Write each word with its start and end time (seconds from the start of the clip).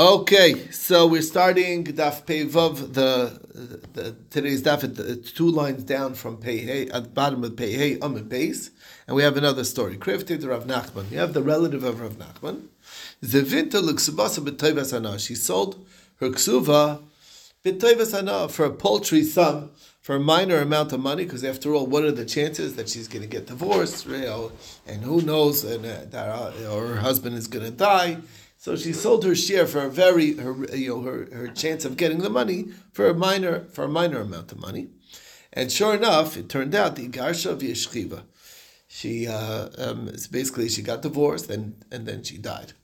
Okay, 0.00 0.70
so 0.70 1.06
we're 1.06 1.20
starting 1.20 1.84
Daf 1.84 2.24
Peivav. 2.24 2.94
The, 2.94 3.38
the 3.92 4.16
today's 4.30 4.62
Daf, 4.62 4.80
the, 4.80 5.16
two 5.16 5.50
lines 5.50 5.84
down 5.84 6.14
from 6.14 6.38
Pei 6.38 6.88
at 6.88 7.02
the 7.02 7.08
bottom 7.10 7.44
of 7.44 7.54
Pei 7.54 7.72
Hey, 7.72 7.98
Amid 8.00 8.26
base, 8.30 8.70
and 9.06 9.14
we 9.14 9.22
have 9.22 9.36
another 9.36 9.62
story. 9.62 9.98
Krivte 9.98 10.42
Rav 10.48 10.66
Nachman. 10.66 11.10
You 11.10 11.18
have 11.18 11.34
the 11.34 11.42
relative 11.42 11.84
of 11.84 12.00
Rav 12.00 12.14
Nachman. 12.14 12.68
Zevinta 13.22 13.82
l'ksubasa 13.82 14.42
b'toivas. 14.42 15.26
She 15.26 15.34
sold 15.34 15.84
her 16.20 16.30
ksuva 16.30 17.02
b'toivas 17.62 18.12
hana 18.12 18.48
for 18.48 18.64
a 18.64 18.70
paltry 18.70 19.22
sum, 19.22 19.70
for 20.00 20.16
a 20.16 20.20
minor 20.20 20.62
amount 20.62 20.94
of 20.94 21.00
money, 21.00 21.24
because 21.24 21.44
after 21.44 21.74
all, 21.74 21.86
what 21.86 22.04
are 22.04 22.10
the 22.10 22.24
chances 22.24 22.74
that 22.76 22.88
she's 22.88 23.06
going 23.06 23.20
to 23.20 23.28
get 23.28 23.48
divorced, 23.48 24.06
you 24.06 24.16
know, 24.20 24.50
and 24.86 25.02
who 25.02 25.20
knows, 25.20 25.62
and 25.62 25.84
uh, 25.84 26.06
that 26.08 26.30
uh, 26.30 26.70
or 26.70 26.86
her 26.86 27.00
husband 27.00 27.36
is 27.36 27.46
going 27.46 27.66
to 27.66 27.70
die. 27.70 28.16
So 28.60 28.76
she 28.76 28.92
sold 28.92 29.24
her 29.24 29.34
share 29.34 29.66
for 29.66 29.80
a 29.80 29.88
very, 29.88 30.34
her, 30.34 30.52
you 30.76 30.90
know, 30.90 31.00
her, 31.00 31.26
her 31.32 31.48
chance 31.48 31.86
of 31.86 31.96
getting 31.96 32.18
the 32.18 32.28
money 32.28 32.66
for 32.92 33.08
a 33.08 33.14
minor, 33.14 33.64
for 33.72 33.84
a 33.84 33.88
minor 33.88 34.20
amount 34.20 34.52
of 34.52 34.60
money. 34.60 34.88
And 35.50 35.72
sure 35.72 35.94
enough, 35.94 36.36
it 36.36 36.50
turned 36.50 36.74
out 36.74 36.94
the 36.94 37.08
Garsha 37.08 37.56
Vyeshchiva. 37.56 38.24
She, 38.86 39.26
uh, 39.26 39.70
um, 39.78 40.10
basically, 40.30 40.68
she 40.68 40.82
got 40.82 41.00
divorced 41.00 41.48
and, 41.48 41.82
and 41.90 42.04
then 42.04 42.22
she 42.22 42.36
died. 42.36 42.74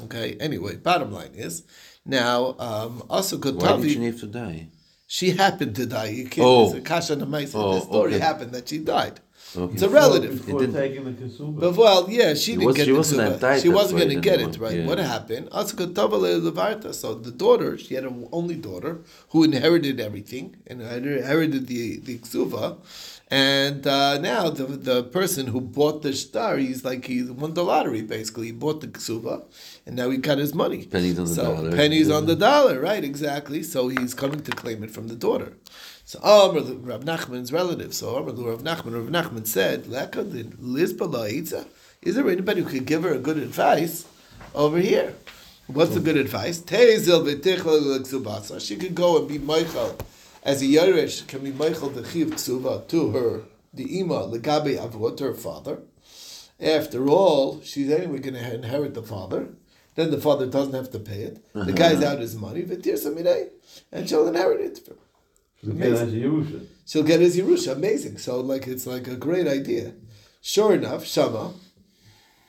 Okay, 0.00 0.36
anyway, 0.38 0.76
bottom 0.76 1.10
line 1.10 1.32
is, 1.32 1.64
now, 2.04 2.54
um, 2.58 3.02
also 3.08 3.38
Why 3.38 3.78
did 3.78 3.90
she 3.90 4.04
have 4.04 4.20
to 4.20 4.26
die? 4.26 4.68
She 5.06 5.30
happened 5.30 5.76
to 5.76 5.86
die. 5.86 6.08
You 6.08 6.26
can't, 6.26 6.46
Oh. 6.46 6.66
it's 6.66 6.74
a 6.74 6.82
kasha. 6.82 7.14
Oh, 7.14 7.74
the 7.74 7.80
story 7.80 8.14
okay. 8.16 8.18
happened 8.18 8.52
that 8.52 8.68
she 8.68 8.78
died. 8.78 9.20
Okay. 9.54 9.74
It's 9.74 9.82
a 9.82 9.88
relative. 9.88 10.44
Before 10.46 10.62
It 10.62 10.72
taking 10.72 11.04
the 11.04 11.10
kasuba. 11.12 11.60
But 11.60 11.76
well, 11.76 12.06
yeah, 12.10 12.34
she 12.34 12.52
didn't 12.52 12.66
was- 12.66 12.76
get 12.76 12.84
she 12.86 12.90
the 12.92 12.96
wasn't 12.96 13.20
ksuba. 13.20 13.40
that 13.40 13.60
She 13.62 13.68
wasn't 13.68 13.98
going 14.00 14.14
to 14.14 14.20
get 14.20 14.40
it, 14.40 14.58
right? 14.58 14.78
yeah. 14.78 14.86
What 14.86 14.98
happened? 14.98 15.50
Asakotavale 15.50 16.40
levarta. 16.40 16.94
So 16.94 17.14
the 17.14 17.30
daughter, 17.30 17.76
she 17.76 17.94
had 17.94 18.04
an 18.04 18.28
only 18.32 18.54
daughter 18.54 19.00
who 19.30 19.44
inherited 19.44 20.00
everything 20.00 20.56
and 20.66 20.80
inherited 20.80 21.66
the 21.66 21.98
the 21.98 22.18
ksuva, 22.18 22.78
and 23.30 23.86
uh, 23.86 24.18
now 24.18 24.48
the 24.50 24.64
the 24.64 25.04
person 25.04 25.46
who 25.48 25.60
bought 25.60 26.02
the 26.02 26.12
star, 26.12 26.56
he's 26.56 26.84
like 26.84 27.04
he 27.06 27.22
won 27.22 27.54
the 27.54 27.64
lottery 27.64 28.02
basically. 28.02 28.46
He 28.46 28.52
bought 28.52 28.80
the 28.80 28.88
ksuva, 28.88 29.44
and 29.86 29.96
now 29.96 30.08
he 30.10 30.16
got 30.18 30.38
his 30.38 30.54
money. 30.54 30.84
Pennies 30.86 31.18
on 31.18 31.26
the 31.26 31.34
so, 31.34 31.42
dollar. 31.54 31.70
Pennies 31.72 32.10
on 32.10 32.26
the 32.26 32.36
dollar, 32.36 32.80
right? 32.80 33.04
Exactly. 33.04 33.62
So 33.62 33.88
he's 33.88 34.14
coming 34.14 34.40
to 34.42 34.50
claim 34.52 34.82
it 34.82 34.90
from 34.90 35.08
the 35.08 35.16
daughter. 35.16 35.52
So 36.12 36.20
Amr, 36.22 36.60
Rav 36.60 37.06
Nachman's 37.06 37.54
relative. 37.54 37.94
So 37.94 38.16
Amr, 38.16 38.32
Rav 38.32 38.62
Nachman, 38.62 38.92
Rav 38.92 39.08
Nachman 39.08 39.46
said, 39.46 39.86
"Leka 39.86 40.22
the 40.22 40.44
Lizba 40.44 41.10
la'itza." 41.10 41.64
Is 42.02 42.16
there 42.16 42.28
anybody 42.28 42.60
who 42.60 42.68
could 42.68 42.84
give 42.84 43.02
her 43.04 43.14
a 43.14 43.18
good 43.18 43.38
advice 43.38 44.04
over 44.54 44.76
here? 44.76 45.14
What's 45.68 45.92
the 45.94 46.00
hmm. 46.00 46.04
good 46.04 46.18
advice? 46.18 46.58
Tezel 46.58 47.24
v'tichla. 47.24 48.60
She 48.60 48.76
could 48.76 48.94
go 48.94 49.16
and 49.16 49.26
be 49.26 49.38
Michael 49.38 49.96
as 50.42 50.60
a 50.60 50.66
Yeresh 50.66 51.26
can 51.28 51.44
be 51.44 51.50
Michael 51.50 51.88
the 51.88 52.06
Chiv 52.06 52.28
Ksuba 52.32 52.86
to 52.88 53.12
her, 53.12 53.44
the 53.72 53.98
Ima 53.98 54.26
legabe 54.26 54.76
avot, 54.76 55.18
her 55.18 55.32
father. 55.32 55.78
After 56.60 57.08
all, 57.08 57.62
she's 57.62 57.90
anyway 57.90 58.18
going 58.18 58.34
to 58.34 58.54
inherit 58.54 58.92
the 58.92 59.02
father. 59.02 59.48
Then 59.94 60.10
the 60.10 60.20
father 60.20 60.46
doesn't 60.46 60.74
have 60.74 60.90
to 60.90 60.98
pay 60.98 61.22
it. 61.22 61.52
The 61.54 61.60
uh-huh. 61.60 61.70
guy's 61.70 62.02
out 62.02 62.18
his 62.18 62.36
money, 62.36 62.66
and 63.90 64.08
she'll 64.08 64.28
inherit 64.28 64.60
it. 64.60 64.88
Because 65.64 66.00
that's 66.00 66.12
Yerusha. 66.12 66.66
She'll 66.86 67.02
get 67.04 67.20
his 67.20 67.36
Yerusha. 67.36 67.72
Amazing. 67.72 68.18
So 68.18 68.40
like 68.40 68.66
it's 68.66 68.86
like 68.86 69.06
a 69.06 69.16
great 69.16 69.46
idea. 69.46 69.94
Sure 70.40 70.74
enough, 70.74 71.04
Shama, 71.06 71.54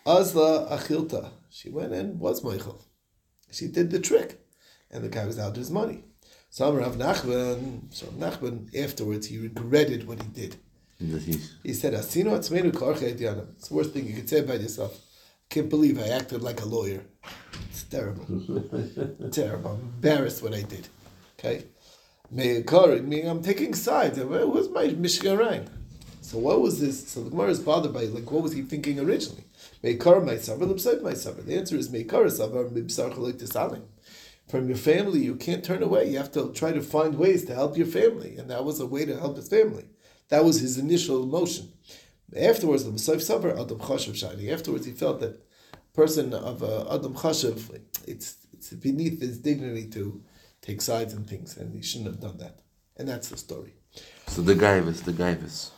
Azla 0.06 0.68
Achilta. 0.72 1.30
She 1.50 1.70
went 1.70 1.94
and 1.94 2.20
was 2.20 2.44
Michael. 2.44 2.84
She 3.52 3.68
did 3.68 3.92
the 3.92 4.00
trick. 4.00 4.40
And 4.90 5.04
the 5.04 5.10
guy 5.10 5.26
was 5.26 5.40
out 5.40 5.52
of 5.52 5.56
his 5.56 5.72
money. 5.72 6.04
So 6.50 6.72
Rav 6.72 6.98
Nachman, 6.98 7.92
so 7.92 8.06
Nachman 8.08 8.76
afterwards 8.78 9.28
he 9.28 9.40
regretted 9.40 10.08
what 10.08 10.22
he 10.22 10.28
did. 10.30 10.56
He 11.64 11.74
said, 11.74 11.94
Asino 11.94 12.38
atzmenu 12.38 12.72
korche 12.72 13.14
etyanam." 13.14 13.50
It's 13.58 13.70
the 13.70 13.74
worst 13.76 13.92
thing 13.92 14.08
you 14.08 14.14
could 14.14 14.30
say 14.30 14.40
about 14.40 14.62
yourself. 14.62 15.00
Can't 15.50 15.70
believe 15.70 16.00
I 16.00 16.08
acted 16.10 16.42
like 16.42 16.62
a 16.62 16.66
lawyer. 16.66 17.04
It's 17.70 17.84
terrible. 17.84 18.26
terrible. 19.32 19.72
I'm 19.72 19.82
embarrassed 19.82 20.42
what 20.42 20.54
I 20.54 20.62
did. 20.62 20.88
Okay? 21.38 21.66
Meaning 22.32 23.28
I'm 23.28 23.44
taking 23.44 23.74
sides. 23.74 24.20
Where 24.20 24.48
was 24.48 24.70
my 24.70 24.88
Michigan 24.88 25.38
rank? 25.38 25.68
So 26.22 26.40
what 26.40 26.62
was 26.62 26.80
this? 26.80 27.10
So 27.10 27.24
the 27.24 27.30
Gemara 27.30 27.50
is 27.50 27.60
bothered 27.60 27.94
by 27.94 28.06
like 28.06 28.32
what 28.32 28.42
was 28.42 28.54
he 28.54 28.64
thinking 28.64 29.00
originally? 29.00 29.44
Me'ikar 29.84 30.20
my 30.22 30.36
savar, 30.36 30.68
l'psayt 30.68 31.04
my 31.04 31.12
savar. 31.12 31.46
The 31.46 31.56
answer 31.56 31.76
is 31.76 31.92
me'ikar 31.92 32.26
savar 32.26 32.72
mibsar. 32.72 33.82
From 34.48 34.68
your 34.68 34.78
family, 34.78 35.20
you 35.20 35.36
can't 35.36 35.64
turn 35.64 35.84
away. 35.84 36.10
You 36.10 36.18
have 36.18 36.32
to 36.32 36.52
try 36.54 36.72
to 36.72 36.82
find 36.82 37.20
ways 37.20 37.46
to 37.46 37.54
help 37.54 37.78
your 37.78 37.88
family, 37.88 38.36
and 38.38 38.50
that 38.50 38.66
was 38.66 38.80
a 38.80 38.86
way 38.86 39.06
to 39.06 39.20
help 39.20 39.36
his 39.36 39.50
family. 39.50 39.86
That 40.30 40.44
was 40.44 40.60
his 40.60 40.78
initial 40.78 41.24
emotion. 41.24 41.72
Afterwards, 42.36 42.84
the 42.86 42.92
Savar 42.92 43.52
Adam 43.54 43.78
Chashav 43.78 44.14
Shani. 44.14 44.52
Afterwards, 44.52 44.86
he 44.86 44.92
felt 44.92 45.20
that 45.20 45.40
person 45.94 46.34
of 46.34 46.64
uh, 46.64 46.96
Adam 46.96 47.14
Chashav, 47.14 47.80
it's 48.08 48.38
it's 48.52 48.72
beneath 48.72 49.22
his 49.22 49.38
dignity 49.38 49.88
to 49.90 50.24
take 50.64 50.82
sides 50.82 51.14
and 51.14 51.30
things, 51.30 51.56
and 51.58 51.76
he 51.76 51.84
shouldn't 51.84 52.10
have 52.10 52.20
done 52.20 52.38
that. 52.40 52.60
And 52.98 53.08
that's 53.08 53.30
the 53.30 53.38
story. 53.38 53.74
So 54.28 54.42
the 54.42 54.56
guy 54.56 54.80
was 54.80 55.02
the 55.04 55.14
guy 55.14 55.34
was. 55.34 55.72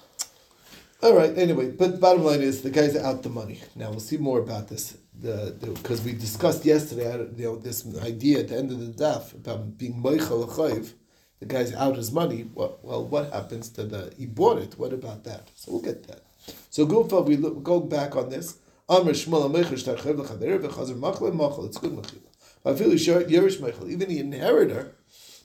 All 1.04 1.14
right. 1.14 1.38
Anyway, 1.38 1.72
but 1.72 2.00
bottom 2.00 2.24
line 2.24 2.42
is 2.42 2.62
the 2.62 2.70
guy's 2.70 2.96
out 2.96 3.24
the 3.24 3.30
money. 3.30 3.62
Now 3.76 3.90
we'll 3.90 4.00
see 4.00 4.18
more 4.18 4.40
about 4.40 4.70
this. 4.70 4.98
The 5.20 5.56
because 5.74 6.02
we 6.02 6.14
discussed 6.14 6.66
yesterday, 6.66 7.12
you 7.36 7.46
know, 7.46 7.56
this 7.58 7.86
idea 8.02 8.40
at 8.40 8.48
the 8.50 8.58
end 8.58 8.72
of 8.72 8.80
the 8.80 9.04
daf 9.04 9.34
about 9.34 9.78
being 9.78 10.02
moichel 10.02 10.48
chayiv. 10.48 10.94
The 11.42 11.46
guy's 11.46 11.74
out 11.74 11.98
his 11.98 12.12
money. 12.12 12.50
Well, 12.54 12.80
well, 12.82 13.06
what 13.06 13.32
happens 13.34 13.70
to 13.72 13.84
the? 13.84 14.14
He 14.18 14.26
bought 14.26 14.58
it. 14.58 14.80
What 14.80 14.94
about 14.94 15.26
that? 15.26 15.50
So 15.56 15.74
we'll 15.74 15.82
get 15.82 16.08
that. 16.08 16.24
So 16.70 16.86
Gufa, 16.86 17.26
we 17.26 17.36
look, 17.38 17.62
go 17.64 17.80
back 17.80 18.16
on 18.16 18.30
this. 18.30 18.58
Amr 18.88 19.12
Shmuel 19.12 19.50
Ameicher 19.50 19.78
Shtarchev 19.82 20.16
Lechader 20.16 20.60
V'Chazer 20.60 20.98
Machle 20.98 21.32
Machel. 21.32 21.66
It's 21.66 21.78
good 21.78 21.92
Machila. 21.92 22.35
I 22.66 22.74
feel 22.74 22.90
Yerish 22.90 23.60
Machel. 23.60 23.90
Even 23.90 24.10
the 24.10 24.20
inheritor. 24.20 24.96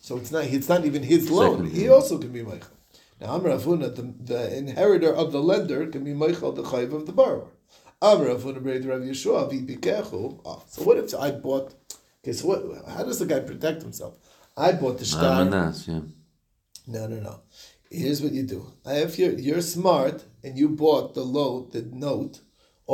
So 0.01 0.17
it's 0.17 0.31
not. 0.33 0.45
It's 0.45 0.69
not 0.69 0.85
even 0.85 1.03
his 1.03 1.31
loan. 1.31 1.59
Second, 1.59 1.73
He 1.77 1.85
yeah. 1.85 1.91
also 1.91 2.19
can 2.19 2.33
be 2.33 2.43
Machel. 2.43 2.69
Now, 3.21 3.33
Amr 3.35 3.51
Avuna, 3.51 3.95
the, 3.95 4.03
the 4.33 4.57
inheritor 4.57 5.15
of 5.15 5.31
the 5.31 5.43
lender, 5.43 5.87
can 5.87 6.05
be 6.05 6.15
Michael, 6.15 6.53
the 6.53 6.63
chayiv 6.63 6.95
of 6.95 7.05
the 7.05 7.13
borrower. 7.13 7.49
Amr 8.01 8.29
Avuna, 8.35 8.63
Braid 8.63 8.87
Rav 8.87 9.01
Yeshua, 9.03 9.51
Vi 9.51 9.59
Bikechu. 9.61 10.41
Ah, 10.47 10.61
so 10.67 10.83
what 10.85 10.97
if 10.97 11.15
I 11.15 11.31
bought? 11.33 11.75
Okay, 12.25 12.33
so 12.33 12.49
what? 12.49 12.89
How 12.89 13.05
does 13.05 13.19
the 13.19 13.27
guy 13.27 13.41
protect 13.41 13.83
himself? 13.83 14.15
I 14.57 14.73
bought 14.73 14.99
the. 14.99 15.05
Amanas, 15.05 15.87
yeah. 15.87 16.01
No, 16.87 17.07
no, 17.07 17.21
no. 17.21 17.41
Here's 17.91 18.23
what 18.23 18.33
you 18.33 18.45
do. 18.45 18.73
If 18.87 19.19
you're 19.19 19.33
you're 19.33 19.61
smart 19.61 20.25
and 20.43 20.57
you 20.57 20.69
bought 20.71 21.15
the 21.15 21.23
loan, 21.23 21.69
the 21.73 21.83
note, 21.83 22.41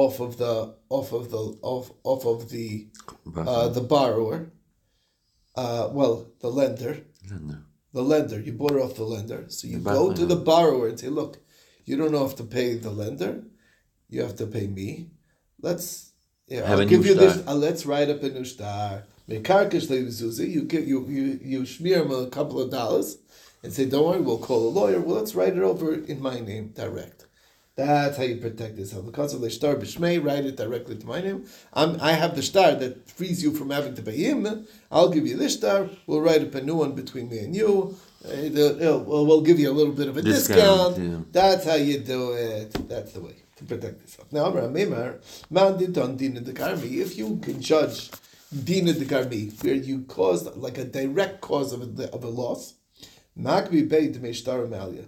off 0.03 0.21
of 0.21 0.37
the 0.37 0.75
off 0.91 1.13
of 1.13 1.31
the 1.31 1.43
off 1.63 1.91
off 2.05 2.25
of 2.27 2.51
the 2.51 2.89
uh, 3.35 3.69
the 3.69 3.81
borrower. 3.81 4.39
Uh, 5.57 5.89
well, 5.99 6.15
the 6.41 6.51
lender 6.51 6.95
No. 7.31 7.57
the 7.95 8.03
lender. 8.03 8.39
You 8.39 8.53
bought 8.53 8.73
it 8.73 8.83
off 8.85 8.95
the 8.97 9.05
lender. 9.17 9.47
So 9.49 9.67
you 9.69 9.79
The 9.79 9.91
go 9.99 10.13
to 10.13 10.27
the 10.27 10.37
borrower 10.37 10.89
and 10.89 11.01
say, 11.01 11.09
look, 11.09 11.39
you 11.87 11.97
don't 11.97 12.13
have 12.13 12.37
to 12.37 12.45
pay 12.45 12.75
the 12.75 12.91
lender. 12.91 13.45
You 14.11 14.21
have 14.23 14.37
to 14.37 14.47
pay 14.47 14.67
me. 14.67 14.89
Let's 15.63 16.13
yeah, 16.47 16.71
I'll 16.71 16.85
give 16.87 17.07
you 17.07 17.15
this. 17.15 17.43
Uh, 17.49 17.55
let's 17.55 17.87
write 17.87 18.11
up 18.11 18.23
a 18.23 18.29
new 18.29 18.45
star. 18.45 19.05
Mekarkish. 19.29 19.89
You 20.57 20.63
give 20.63 20.87
you 20.87 21.07
you 21.09 21.41
you 21.53 21.67
smear 21.67 22.03
him 22.03 22.13
a 22.13 22.29
couple 22.29 22.61
of 22.61 22.71
dollars 22.71 23.09
and 23.63 23.73
say, 23.73 23.87
don't 23.87 24.07
worry, 24.09 24.21
we'll 24.21 24.39
call 24.39 24.69
a 24.69 24.73
lawyer. 24.81 25.01
Well, 25.01 25.17
let's 25.17 25.35
write 25.35 25.57
it 25.57 25.63
over 25.63 25.95
in 25.95 26.21
my 26.21 26.39
name 26.41 26.69
direct. 26.83 27.26
That's 27.77 28.17
how 28.17 28.23
you 28.23 28.37
protect 28.37 28.79
yourself. 28.79 29.05
Because 29.05 29.35
of 29.35 29.43
the 29.43 29.51
star 29.51 29.75
b'shmei, 29.75 30.25
write 30.25 30.47
it 30.47 30.57
directly 30.57 30.97
to 30.97 31.07
my 31.07 31.21
name. 31.21 31.45
I'm, 31.75 32.01
I 32.01 32.13
have 32.13 32.35
the 32.35 32.43
star 32.43 32.73
that 32.75 33.09
frees 33.11 33.43
you 33.43 33.53
from 33.53 33.69
having 33.69 33.95
to 33.97 34.03
pay 34.03 34.17
him. 34.17 34.67
I'll 34.91 35.11
give 35.11 35.27
you 35.27 35.37
this 35.37 35.53
star. 35.55 35.91
We'll 36.07 36.23
write 36.23 36.41
up 36.43 36.55
a 36.55 36.63
new 36.63 36.75
one 36.77 36.93
between 36.93 37.29
me 37.29 37.39
and 37.41 37.55
you. 37.55 37.95
The- 38.23 38.95
uh, 38.95 38.99
we'll, 38.99 39.43
give 39.43 39.59
you 39.61 39.71
a 39.71 39.77
little 39.81 39.93
bit 39.93 40.09
of 40.09 40.17
a 40.17 40.23
discount. 40.23 40.97
Discount, 40.97 41.13
yeah. 41.13 41.25
That's 41.33 41.65
how 41.67 41.75
you 41.75 41.99
do 41.99 42.33
it. 42.33 42.73
That's 42.89 43.13
the 43.13 43.21
way 43.21 43.37
to 43.57 43.65
protect 43.65 44.01
yourself. 44.01 44.33
Now, 44.33 44.47
Amar 44.47 44.63
Memar, 44.63 45.21
man 45.51 45.77
did 45.77 45.97
on 45.99 46.17
dina 46.17 46.41
de 46.41 46.53
karmi. 46.55 46.91
If 47.01 47.17
you 47.19 47.37
can 47.37 47.61
judge 47.61 48.11
dina 48.65 48.95
de 48.95 49.05
karmi, 49.05 49.63
where 49.63 49.75
you 49.75 50.03
caused 50.09 50.57
like 50.57 50.79
a 50.79 50.85
direct 50.85 51.43
cause 51.43 51.75
of 51.75 52.01
a, 52.01 52.11
of 52.13 52.25
a 52.25 52.29
loss, 52.29 52.75
Magbi 53.39 53.87
Bey 53.87 54.09
de 54.09 54.19
Meshtar 54.19 54.65
Amalia. 54.65 55.05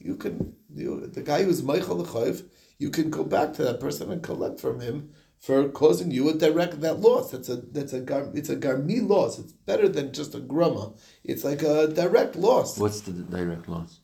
You 0.00 0.16
can, 0.16 0.54
you, 0.74 1.06
the 1.06 1.22
guy 1.22 1.42
who's 1.44 1.62
Michael 1.62 2.02
Lechayev, 2.02 2.44
you 2.78 2.90
can 2.90 3.10
go 3.10 3.22
back 3.22 3.52
to 3.54 3.62
that 3.64 3.80
person 3.80 4.10
and 4.10 4.22
collect 4.22 4.58
from 4.58 4.80
him 4.80 5.10
for 5.38 5.68
causing 5.68 6.10
you 6.10 6.28
a 6.30 6.34
direct 6.34 6.80
that 6.80 7.00
loss. 7.00 7.30
That's 7.32 7.48
a 7.50 7.56
that's 7.56 7.92
a 7.92 8.00
gar, 8.00 8.30
it's 8.34 8.48
a 8.48 8.56
garmi 8.56 9.06
loss. 9.06 9.38
It's 9.38 9.52
better 9.52 9.88
than 9.88 10.12
just 10.12 10.34
a 10.34 10.40
grama. 10.40 10.92
It's 11.22 11.44
like 11.44 11.62
a 11.62 11.86
direct 11.88 12.36
loss. 12.36 12.78
What's 12.78 13.02
the 13.02 13.12
direct 13.12 13.68
loss? 13.68 14.00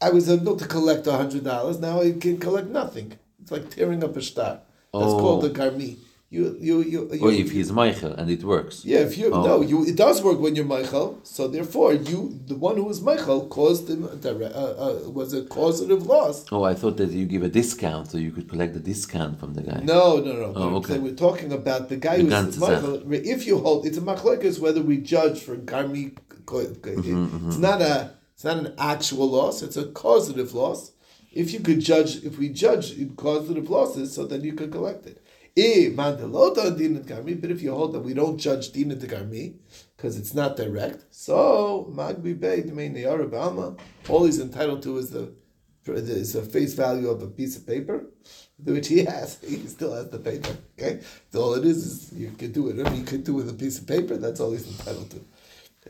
I 0.00 0.10
was 0.10 0.28
able 0.28 0.56
to 0.56 0.66
collect 0.66 1.06
hundred 1.06 1.44
dollars. 1.44 1.78
Now 1.80 2.00
I 2.02 2.12
can 2.12 2.38
collect 2.38 2.68
nothing. 2.68 3.18
It's 3.40 3.50
like 3.50 3.70
tearing 3.70 4.04
up 4.04 4.16
a 4.16 4.22
star. 4.22 4.60
That's 4.92 5.12
Oh. 5.12 5.18
called 5.18 5.44
a 5.46 5.50
garmi. 5.50 5.96
You 6.34 6.44
you 6.68 6.76
you. 6.92 7.00
you 7.18 7.24
Or 7.24 7.30
if 7.44 7.48
he's 7.56 7.70
Michael 7.82 8.12
and 8.18 8.26
it 8.36 8.42
works. 8.54 8.76
yeah, 8.92 9.00
if 9.08 9.12
you 9.20 9.26
Oh. 9.36 9.42
no, 9.48 9.54
you 9.70 9.76
it 9.90 9.96
does 10.04 10.18
work 10.28 10.38
when 10.44 10.52
you're 10.56 10.72
Michael. 10.78 11.08
So 11.34 11.40
therefore, 11.56 11.90
you 12.10 12.18
the 12.50 12.56
one 12.68 12.74
who 12.80 12.84
was 12.92 13.00
Michael 13.10 13.40
caused 13.58 13.84
him 13.92 14.00
dire- 14.24 14.54
uh, 14.64 14.74
uh, 14.86 15.10
was 15.18 15.28
a 15.40 15.42
causative 15.58 16.02
loss. 16.14 16.36
Oh, 16.54 16.62
I 16.72 16.74
thought 16.80 16.96
that 17.00 17.10
you 17.18 17.24
give 17.34 17.44
a 17.50 17.52
discount, 17.60 18.04
so 18.10 18.16
you 18.26 18.32
could 18.36 18.48
collect 18.52 18.72
the 18.78 18.84
discount 18.92 19.32
from 19.40 19.50
the 19.58 19.62
guy. 19.70 19.80
No, 19.94 20.04
no, 20.26 20.32
no. 20.42 20.48
Oh, 20.56 20.64
We're- 20.66 20.76
okay. 20.80 20.98
We're 21.06 21.20
talking 21.28 21.50
about 21.60 21.82
the 21.92 21.98
guy 22.06 22.16
The 22.22 22.36
who's 22.36 22.58
Michael. 22.58 22.96
If 23.36 23.40
you 23.48 23.54
hold, 23.64 23.78
it's 23.88 23.98
a 24.02 24.04
machlekes 24.10 24.56
whether 24.64 24.82
we 24.90 24.96
judge 25.14 25.38
for 25.46 25.54
garmi. 25.72 26.04
Mm-hmm, 26.46 27.48
It's 27.48 27.58
not 27.58 27.80
a. 27.82 28.10
It's 28.34 28.44
not 28.44 28.58
an 28.58 28.74
actual 28.78 29.26
loss. 29.30 29.62
It's 29.62 29.76
a 29.76 29.86
causative 29.86 30.54
loss. 30.54 30.92
If 31.32 31.52
you 31.52 31.60
could 31.60 31.80
judge, 31.80 32.24
if 32.24 32.38
we 32.38 32.48
judge 32.48 32.92
in 32.92 33.08
causative 33.16 33.70
losses, 33.70 34.12
so 34.12 34.24
then 34.26 34.42
you 34.44 34.52
could 34.52 34.70
collect 34.70 35.06
it. 35.06 35.18
Eh, 35.56 35.90
mandalota 35.94 36.76
din 36.76 36.96
et 36.96 37.06
garmi. 37.06 37.40
But 37.40 37.50
if 37.50 37.62
you 37.62 37.72
hold 37.72 37.92
that 37.92 38.00
we 38.00 38.12
don't 38.12 38.38
judge 38.38 38.72
din 38.72 38.90
et 38.90 38.98
garmi 38.98 39.54
because 39.96 40.18
it's 40.18 40.34
not 40.34 40.56
direct, 40.56 41.04
so 41.10 41.88
magbi 41.92 42.38
bay 42.38 42.62
dmei 42.62 42.92
neyara 42.92 43.28
b'alma. 43.30 43.78
All 44.08 44.24
he's 44.24 44.40
entitled 44.40 44.82
to 44.82 44.98
is 44.98 45.10
the 45.10 45.32
is 45.86 46.32
the 46.32 46.42
face 46.42 46.74
value 46.74 47.08
of 47.08 47.22
a 47.22 47.26
piece 47.28 47.56
of 47.56 47.66
paper, 47.66 48.06
which 48.64 48.88
he 48.88 49.04
has. 49.04 49.38
He 49.46 49.66
still 49.68 49.94
has 49.94 50.08
the 50.10 50.18
paper. 50.18 50.56
Okay, 50.78 51.00
so 51.30 51.42
all 51.42 51.54
it 51.54 51.64
is 51.64 51.86
is 51.86 52.12
you 52.12 52.30
can 52.32 52.50
do 52.52 52.68
it. 52.68 52.76
Whatever 52.76 52.96
you 52.96 53.04
can 53.04 53.22
do 53.22 53.34
with 53.34 53.48
a 53.48 53.52
piece 53.52 53.78
of 53.78 53.86
paper, 53.86 54.16
that's 54.16 54.40
all 54.40 54.52
he's 54.52 54.66
entitled 54.66 55.10
to. 55.10 55.24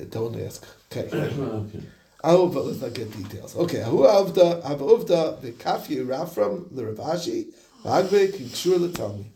Uh, 0.00 0.04
Don't 0.10 0.38
ask. 0.40 0.66
Okay. 0.92 1.08
Okay. 1.40 1.80
Oh, 2.26 2.48
but 2.48 2.64
let's 2.64 2.80
not 2.80 2.94
get 2.94 3.10
details. 3.12 3.54
Okay, 3.54 3.82
who 3.82 3.98
avda 4.06 4.62
avda 4.62 5.42
the 5.42 5.52
kafi 5.52 6.04
rafram 6.06 6.74
the 6.74 6.86
Rav 6.86 6.96
Ashi 6.96 7.52
vagve 7.84 8.32
kikshur 8.32 8.80
l'talmi. 8.80 9.26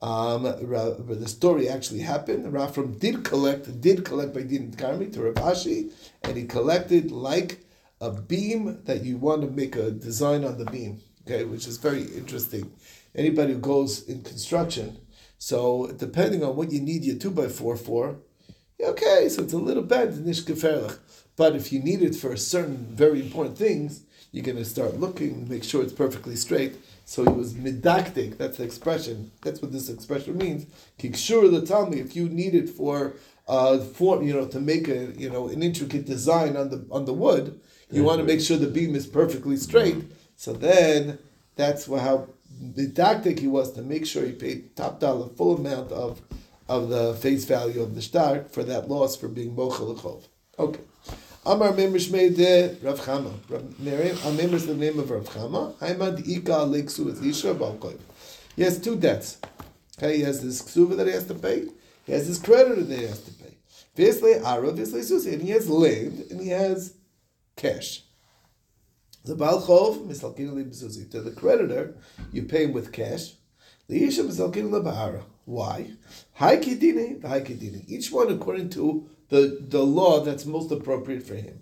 Um, 0.00 0.44
the 0.44 1.28
story 1.28 1.68
actually 1.68 2.00
happened. 2.00 2.52
Rafram 2.52 2.98
did 3.00 3.24
collect, 3.24 3.80
did 3.80 4.04
collect 4.04 4.32
by 4.32 4.42
Din 4.42 4.70
Karmi 4.72 5.12
to 5.12 5.22
Rav 5.22 5.34
Ashi, 5.34 5.90
and 6.22 6.36
he 6.36 6.44
collected 6.44 7.10
like 7.10 7.64
a 8.00 8.12
beam 8.12 8.80
that 8.84 9.04
you 9.04 9.16
want 9.16 9.42
to 9.42 9.48
make 9.48 9.74
a 9.74 9.90
design 9.90 10.44
on 10.44 10.58
the 10.58 10.64
beam. 10.66 11.00
Okay, 11.26 11.44
which 11.44 11.66
is 11.66 11.76
very 11.76 12.04
interesting. 12.04 12.72
Anybody 13.14 13.54
who 13.54 13.58
goes 13.58 14.08
in 14.08 14.22
construction, 14.22 14.98
so 15.36 15.88
depending 15.96 16.42
on 16.42 16.56
what 16.56 16.72
you 16.72 16.80
need 16.80 17.04
your 17.04 17.16
two 17.16 17.30
by 17.30 17.48
four 17.48 17.76
for, 17.76 18.18
okay, 18.82 19.28
so 19.28 19.42
it's 19.42 19.52
a 19.52 19.58
little 19.58 19.84
nish. 19.84 20.40
But 21.36 21.54
if 21.54 21.72
you 21.72 21.80
need 21.80 22.02
it 22.02 22.14
for 22.14 22.34
certain 22.36 22.86
very 22.90 23.20
important 23.20 23.58
things, 23.58 24.04
you're 24.32 24.44
going 24.44 24.56
to 24.58 24.64
start 24.64 25.00
looking, 25.00 25.48
make 25.48 25.64
sure 25.64 25.82
it's 25.82 25.92
perfectly 25.92 26.36
straight. 26.36 26.76
So 27.08 27.24
he 27.24 27.30
was 27.30 27.54
midactic. 27.54 28.36
That's 28.36 28.58
the 28.58 28.64
expression. 28.64 29.30
That's 29.40 29.62
what 29.62 29.72
this 29.72 29.88
expression 29.88 30.36
means. 30.36 30.66
Kikshur 30.98 31.50
the 31.50 31.62
Talmi. 31.62 31.96
If 31.96 32.14
you 32.14 32.28
need 32.28 32.54
it 32.54 32.68
for 32.68 33.14
uh, 33.48 33.78
form, 33.78 34.26
you 34.26 34.34
know, 34.34 34.46
to 34.48 34.60
make 34.60 34.88
a 34.88 35.06
you 35.16 35.30
know 35.30 35.48
an 35.48 35.62
intricate 35.62 36.04
design 36.04 36.54
on 36.54 36.68
the 36.68 36.86
on 36.90 37.06
the 37.06 37.14
wood, 37.14 37.58
you 37.90 38.04
want 38.04 38.18
to 38.18 38.24
make 38.24 38.42
sure 38.42 38.58
the 38.58 38.66
beam 38.66 38.94
is 38.94 39.06
perfectly 39.06 39.56
straight. 39.56 40.04
So 40.36 40.52
then 40.52 41.18
that's 41.56 41.86
how 41.86 42.28
didactic 42.74 43.38
he 43.38 43.48
was 43.48 43.72
to 43.72 43.80
make 43.80 44.04
sure 44.04 44.26
he 44.26 44.32
paid 44.32 44.76
top 44.76 45.00
dollar 45.00 45.28
full 45.30 45.56
amount 45.56 45.90
of 45.90 46.20
of 46.68 46.90
the 46.90 47.14
face 47.14 47.46
value 47.46 47.80
of 47.80 47.94
the 47.94 48.02
star 48.02 48.44
for 48.50 48.62
that 48.64 48.90
loss 48.90 49.16
for 49.16 49.28
being 49.28 49.56
mochel. 49.56 50.24
Okay. 50.58 50.80
Amar 51.48 51.72
Memrish 51.72 52.12
made 52.12 52.36
the 52.36 52.76
Rav 52.82 53.00
Chama. 53.00 53.32
Amemr 53.48 54.52
is 54.52 54.66
the 54.66 54.74
name 54.74 54.98
of 54.98 55.10
Rav 55.10 55.24
Chama. 55.24 55.72
Haimad 55.76 56.28
Ika 56.28 56.66
Leksu 56.66 57.08
is 57.08 57.22
Isha 57.22 57.54
Balkoiv. 57.54 57.98
He 58.54 58.60
has 58.64 58.78
two 58.78 58.96
debts. 58.96 59.38
Okay, 59.96 60.18
he 60.18 60.22
has 60.24 60.42
this 60.42 60.60
ksuva 60.60 60.98
that 60.98 61.06
he 61.06 61.14
has 61.14 61.26
to 61.26 61.34
pay. 61.34 61.64
He 62.04 62.12
has 62.12 62.28
this 62.28 62.38
creditor 62.38 62.82
that 62.82 62.98
he 62.98 63.06
has 63.06 63.22
to 63.22 63.30
pay. 63.32 63.56
Visle 63.96 64.44
Ara, 64.44 64.72
Visle 64.72 65.02
Susi, 65.02 65.32
and 65.32 65.40
he 65.40 65.48
has 65.52 65.70
land 65.70 66.26
and 66.30 66.38
he 66.38 66.50
has 66.50 66.92
cash. 67.56 68.02
The 69.24 69.34
Balchov, 69.34 70.06
Misalkin 70.06 70.52
Libzuzi. 70.52 71.10
To 71.12 71.22
the 71.22 71.30
creditor, 71.30 71.96
you 72.30 72.42
pay 72.42 72.64
him 72.64 72.74
with 72.74 72.92
cash. 72.92 73.32
The 73.88 74.04
Isha 74.04 74.24
Misalkin 74.24 74.68
Labahara. 74.68 75.22
Why? 75.46 75.92
Haikidini, 76.38 77.22
the 77.22 77.28
Haikidini. 77.28 77.88
Each 77.88 78.12
one 78.12 78.30
according 78.30 78.68
to 78.70 79.08
the, 79.28 79.58
the 79.60 79.82
law 79.82 80.20
that's 80.20 80.46
most 80.46 80.70
appropriate 80.70 81.22
for 81.22 81.34
him. 81.34 81.60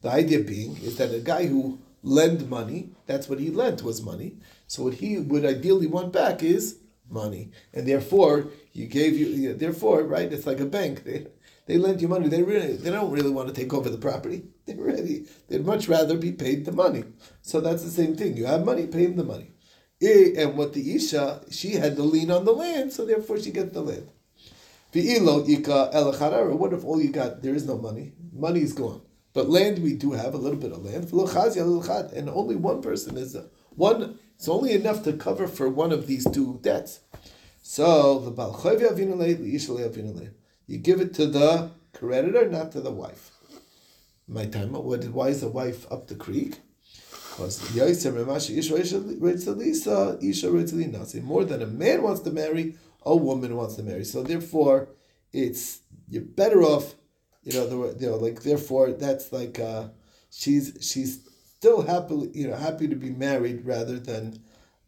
The 0.00 0.10
idea 0.10 0.40
being 0.40 0.76
is 0.78 0.96
that 0.96 1.14
a 1.14 1.20
guy 1.20 1.46
who 1.46 1.80
lend 2.02 2.48
money, 2.48 2.90
that's 3.06 3.28
what 3.28 3.38
he 3.38 3.50
lent 3.50 3.82
was 3.82 4.02
money. 4.02 4.36
So 4.66 4.84
what 4.84 4.94
he 4.94 5.18
would 5.18 5.44
ideally 5.44 5.86
want 5.86 6.12
back 6.12 6.42
is 6.42 6.78
money. 7.08 7.50
And 7.72 7.86
therefore, 7.86 8.48
you 8.72 8.86
gave 8.86 9.16
you 9.16 9.54
therefore, 9.54 10.02
right, 10.02 10.32
it's 10.32 10.46
like 10.46 10.60
a 10.60 10.66
bank. 10.66 11.04
They 11.04 11.26
they 11.66 11.78
lend 11.78 12.02
you 12.02 12.08
money. 12.08 12.28
They 12.28 12.42
really 12.42 12.76
they 12.76 12.90
don't 12.90 13.10
really 13.12 13.30
want 13.30 13.48
to 13.48 13.54
take 13.54 13.72
over 13.72 13.88
the 13.88 13.98
property. 13.98 14.44
They're 14.66 14.76
ready. 14.76 15.26
They'd 15.48 15.64
much 15.64 15.88
rather 15.88 16.16
be 16.16 16.32
paid 16.32 16.64
the 16.64 16.72
money. 16.72 17.04
So 17.42 17.60
that's 17.60 17.84
the 17.84 17.90
same 17.90 18.16
thing. 18.16 18.36
You 18.36 18.46
have 18.46 18.64
money, 18.64 18.86
pay 18.86 19.04
him 19.04 19.16
the 19.16 19.24
money. 19.24 19.52
Eh, 20.00 20.32
And 20.36 20.56
what 20.56 20.72
the 20.72 20.94
Isha, 20.96 21.42
she 21.50 21.72
had 21.72 21.96
the 21.96 22.02
lien 22.02 22.30
on 22.30 22.44
the 22.44 22.52
land, 22.52 22.92
so 22.92 23.04
therefore 23.04 23.38
she 23.40 23.52
gets 23.52 23.72
the 23.72 23.82
land. 23.82 24.10
What 24.92 26.72
if 26.72 26.84
all 26.84 27.00
you 27.00 27.10
got, 27.10 27.42
there 27.42 27.54
is 27.54 27.66
no 27.66 27.78
money? 27.78 28.12
Money 28.32 28.60
is 28.60 28.74
gone. 28.74 29.00
But 29.32 29.48
land, 29.48 29.82
we 29.82 29.94
do 29.94 30.12
have 30.12 30.34
a 30.34 30.38
little 30.38 30.58
bit 30.58 30.72
of 30.72 30.84
land. 30.84 31.10
And 31.10 32.28
only 32.28 32.56
one 32.56 32.82
person 32.82 33.16
is, 33.16 33.34
a, 33.34 33.46
one, 33.70 34.18
it's 34.36 34.48
only 34.48 34.72
enough 34.72 35.02
to 35.04 35.14
cover 35.14 35.48
for 35.48 35.70
one 35.70 35.92
of 35.92 36.06
these 36.06 36.30
two 36.30 36.58
debts. 36.62 37.00
So, 37.62 38.18
the. 38.18 38.32
You 40.66 40.78
give 40.78 41.00
it 41.00 41.14
to 41.14 41.26
the 41.26 41.70
creditor, 41.94 42.50
not 42.50 42.72
to 42.72 42.82
the 42.82 42.90
wife. 42.90 43.30
My 44.28 44.44
time, 44.44 44.72
why 44.72 45.28
is 45.28 45.40
the 45.40 45.48
wife 45.48 45.90
up 45.90 46.08
the 46.08 46.16
creek? 46.16 46.58
Because. 47.30 47.74
More 51.22 51.44
than 51.44 51.62
a 51.62 51.66
man 51.66 52.02
wants 52.02 52.20
to 52.20 52.30
marry, 52.30 52.76
a 53.04 53.16
woman 53.16 53.56
wants 53.56 53.76
to 53.76 53.82
marry. 53.82 54.04
So 54.04 54.22
therefore, 54.22 54.88
it's 55.32 55.80
you're 56.08 56.22
better 56.22 56.62
off. 56.62 56.94
You 57.42 57.54
know, 57.54 57.66
the, 57.66 58.04
you 58.04 58.10
know, 58.10 58.16
like 58.16 58.42
therefore, 58.42 58.92
that's 58.92 59.32
like 59.32 59.58
uh, 59.58 59.88
she's 60.30 60.76
she's 60.80 61.28
still 61.56 61.82
happily 61.82 62.30
you 62.34 62.48
know 62.48 62.56
happy 62.56 62.88
to 62.88 62.96
be 62.96 63.10
married 63.10 63.64
rather 63.64 63.98
than 63.98 64.38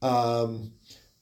um, 0.02 0.72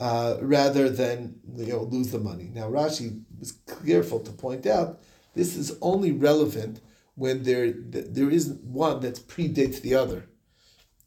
uh, 0.00 0.37
rather 0.41 0.89
than 0.89 1.41
you 1.56 1.73
know 1.73 1.83
lose 1.83 2.11
the 2.11 2.19
money. 2.19 2.50
Now 2.53 2.71
Rashi 2.71 3.23
was 3.38 3.53
careful 3.85 4.21
to 4.21 4.33
point 4.33 4.67
out 4.67 5.00
this 5.35 5.56
is 5.56 5.76
only 5.81 6.12
relevant 6.12 6.81
when 7.14 7.43
there 7.43 7.73
there 7.73 8.31
is 8.31 8.49
one 8.62 9.00
that 9.00 9.26
predates 9.28 9.81
the 9.81 9.95
other 9.95 10.28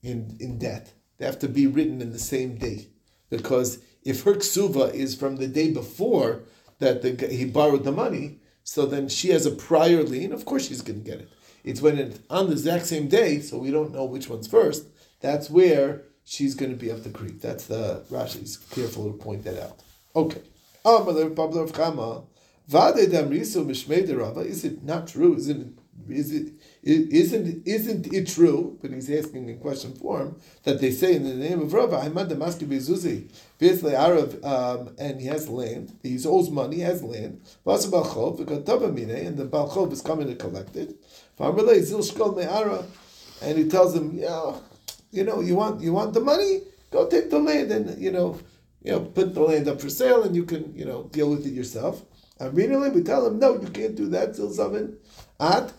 in, 0.03 0.37
in 0.39 0.57
debt. 0.59 0.93
They 1.17 1.25
have 1.25 1.39
to 1.39 1.47
be 1.49 1.67
written 1.67 2.01
in 2.01 2.11
the 2.11 2.19
same 2.19 2.55
day. 2.55 2.87
Because 3.29 3.79
if 4.05 4.23
her 4.23 4.35
ksuva 4.35 4.93
is 4.93 5.15
from 5.15 5.35
the 5.35 5.47
day 5.47 5.71
before 5.71 6.43
that 6.79 7.01
the, 7.01 7.27
he 7.27 7.45
borrowed 7.45 7.83
the 7.83 7.91
money, 7.91 8.39
so 8.63 8.85
then 8.85 9.09
she 9.09 9.29
has 9.29 9.45
a 9.45 9.51
prior 9.51 10.03
lien, 10.03 10.31
of 10.31 10.45
course 10.45 10.67
she's 10.67 10.81
going 10.81 11.03
to 11.03 11.09
get 11.09 11.19
it. 11.19 11.29
It's 11.63 11.81
when 11.81 11.97
it's 11.97 12.19
on 12.29 12.45
the 12.45 12.53
exact 12.53 12.85
same 12.85 13.07
day, 13.07 13.39
so 13.39 13.57
we 13.57 13.71
don't 13.71 13.91
know 13.91 14.05
which 14.05 14.29
one's 14.29 14.47
first, 14.47 14.87
that's 15.19 15.49
where 15.49 16.03
she's 16.23 16.53
going 16.55 16.71
to 16.71 16.77
be 16.77 16.91
up 16.91 17.03
the 17.03 17.09
creek. 17.09 17.41
That's 17.41 17.65
the, 17.65 18.03
Rashi's 18.11 18.57
careful 18.57 19.11
to 19.11 19.17
point 19.17 19.43
that 19.45 19.61
out. 19.61 19.79
Okay. 20.15 20.41
Is 24.45 24.63
it 24.63 24.83
not 24.83 25.07
true? 25.07 25.35
Isn't 25.35 25.61
it? 25.61 25.67
Is 26.09 26.31
it? 26.31 26.53
Isn't 26.83 27.65
isn't 27.65 28.13
it 28.13 28.27
true? 28.27 28.77
But 28.81 28.91
he's 28.91 29.09
asking 29.09 29.49
in 29.49 29.59
question 29.59 29.93
form 29.95 30.39
that 30.63 30.79
they 30.79 30.91
say 30.91 31.15
in 31.15 31.23
the 31.23 31.33
name 31.33 31.61
of 31.61 31.73
Rava, 31.73 31.97
Hamad 31.97 32.29
Damaski 32.29 32.67
Bezuzi, 32.67 33.31
Bezle 33.59 33.93
Arab, 33.93 34.43
um, 34.45 34.93
and 34.99 35.19
he 35.19 35.27
has 35.27 35.49
land. 35.49 35.97
He 36.03 36.19
owes 36.25 36.49
money. 36.51 36.77
He 36.77 36.81
has 36.83 37.01
land. 37.01 37.41
Vasa 37.65 37.89
Balchov, 37.89 38.39
and 38.39 39.37
the 39.37 39.45
Balchov 39.45 39.91
is 39.91 40.01
coming 40.01 40.27
to 40.27 40.35
collect 40.35 40.75
it. 40.75 40.95
And 43.41 43.57
he 43.57 43.67
tells 43.67 43.95
him, 43.95 44.11
yeah, 44.13 44.53
you 45.11 45.23
know, 45.23 45.41
you 45.41 45.55
want 45.55 45.81
you 45.81 45.93
want 45.93 46.13
the 46.13 46.21
money, 46.21 46.61
go 46.91 47.07
take 47.07 47.31
the 47.31 47.39
land, 47.39 47.71
and 47.71 47.99
you 47.99 48.11
know, 48.11 48.39
you 48.83 48.91
know, 48.91 48.99
put 48.99 49.33
the 49.33 49.41
land 49.41 49.67
up 49.67 49.81
for 49.81 49.89
sale, 49.89 50.23
and 50.23 50.35
you 50.35 50.43
can 50.43 50.75
you 50.75 50.85
know 50.85 51.03
deal 51.11 51.31
with 51.31 51.47
it 51.47 51.53
yourself. 51.53 52.03
Immediately 52.39 52.89
we 52.89 53.01
tell 53.01 53.25
him, 53.25 53.39
no, 53.39 53.53
you 53.59 53.69
can't 53.69 53.95
do 53.95 54.09
that 54.09 54.35
till. 54.35 54.51
At 55.39 55.71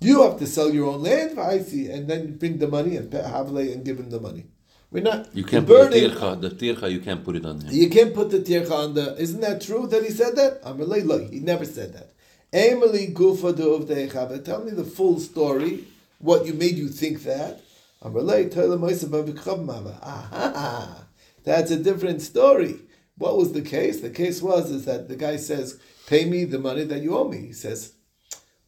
you 0.00 0.22
have 0.22 0.38
to 0.38 0.46
sell 0.46 0.72
your 0.72 0.86
own 0.92 1.02
land, 1.02 1.38
I 1.38 1.58
see, 1.60 1.88
and 1.88 2.08
then 2.08 2.36
bring 2.36 2.58
the 2.58 2.68
money 2.68 2.96
and 2.96 3.12
Havle 3.12 3.58
and 3.58 3.84
give 3.84 3.98
him 3.98 4.10
the 4.10 4.20
money. 4.20 4.46
We're 4.90 5.02
not 5.02 5.34
You 5.34 5.44
can't 5.44 5.66
put 5.66 5.90
the 5.90 5.96
tircha, 5.96 6.40
the 6.40 6.50
tircha, 6.50 6.90
you 6.90 7.00
can't 7.00 7.24
put 7.24 7.36
it 7.36 7.44
on 7.44 7.60
him. 7.60 7.74
You 7.74 7.90
can't 7.90 8.14
put 8.14 8.30
the 8.30 8.38
tircha 8.38 8.70
on 8.70 8.94
the. 8.94 9.16
Isn't 9.20 9.40
that 9.40 9.60
true 9.60 9.86
that 9.88 10.04
he 10.04 10.10
said 10.10 10.36
that? 10.36 10.62
Amalei 10.62 11.04
lo. 11.04 11.18
He 11.18 11.40
never 11.40 11.64
said 11.64 11.92
that. 11.94 12.12
Emily 12.52 13.08
gufa 13.08 13.54
de 13.54 14.38
Tell 14.44 14.64
me 14.64 14.70
the 14.70 14.84
full 14.84 15.18
story. 15.18 15.84
What 16.18 16.46
you 16.46 16.54
made 16.54 16.76
you 16.76 16.88
think 16.88 17.24
that? 17.24 17.60
Amalei 18.02 18.52
toile 18.52 18.78
moisa 18.78 19.06
b'vikchav. 19.06 19.68
Aha, 20.02 21.06
that's 21.42 21.70
a 21.70 21.76
different 21.82 22.22
story. 22.22 22.76
What 23.18 23.36
was 23.36 23.52
the 23.52 23.62
case? 23.62 24.00
The 24.00 24.10
case 24.10 24.40
was 24.40 24.70
is 24.70 24.84
that 24.84 25.08
the 25.08 25.16
guy 25.16 25.36
says, 25.36 25.80
"Pay 26.06 26.26
me 26.26 26.44
the 26.44 26.58
money 26.58 26.84
that 26.84 27.02
you 27.02 27.16
owe 27.16 27.28
me." 27.28 27.46
He 27.46 27.52
says, 27.52 27.92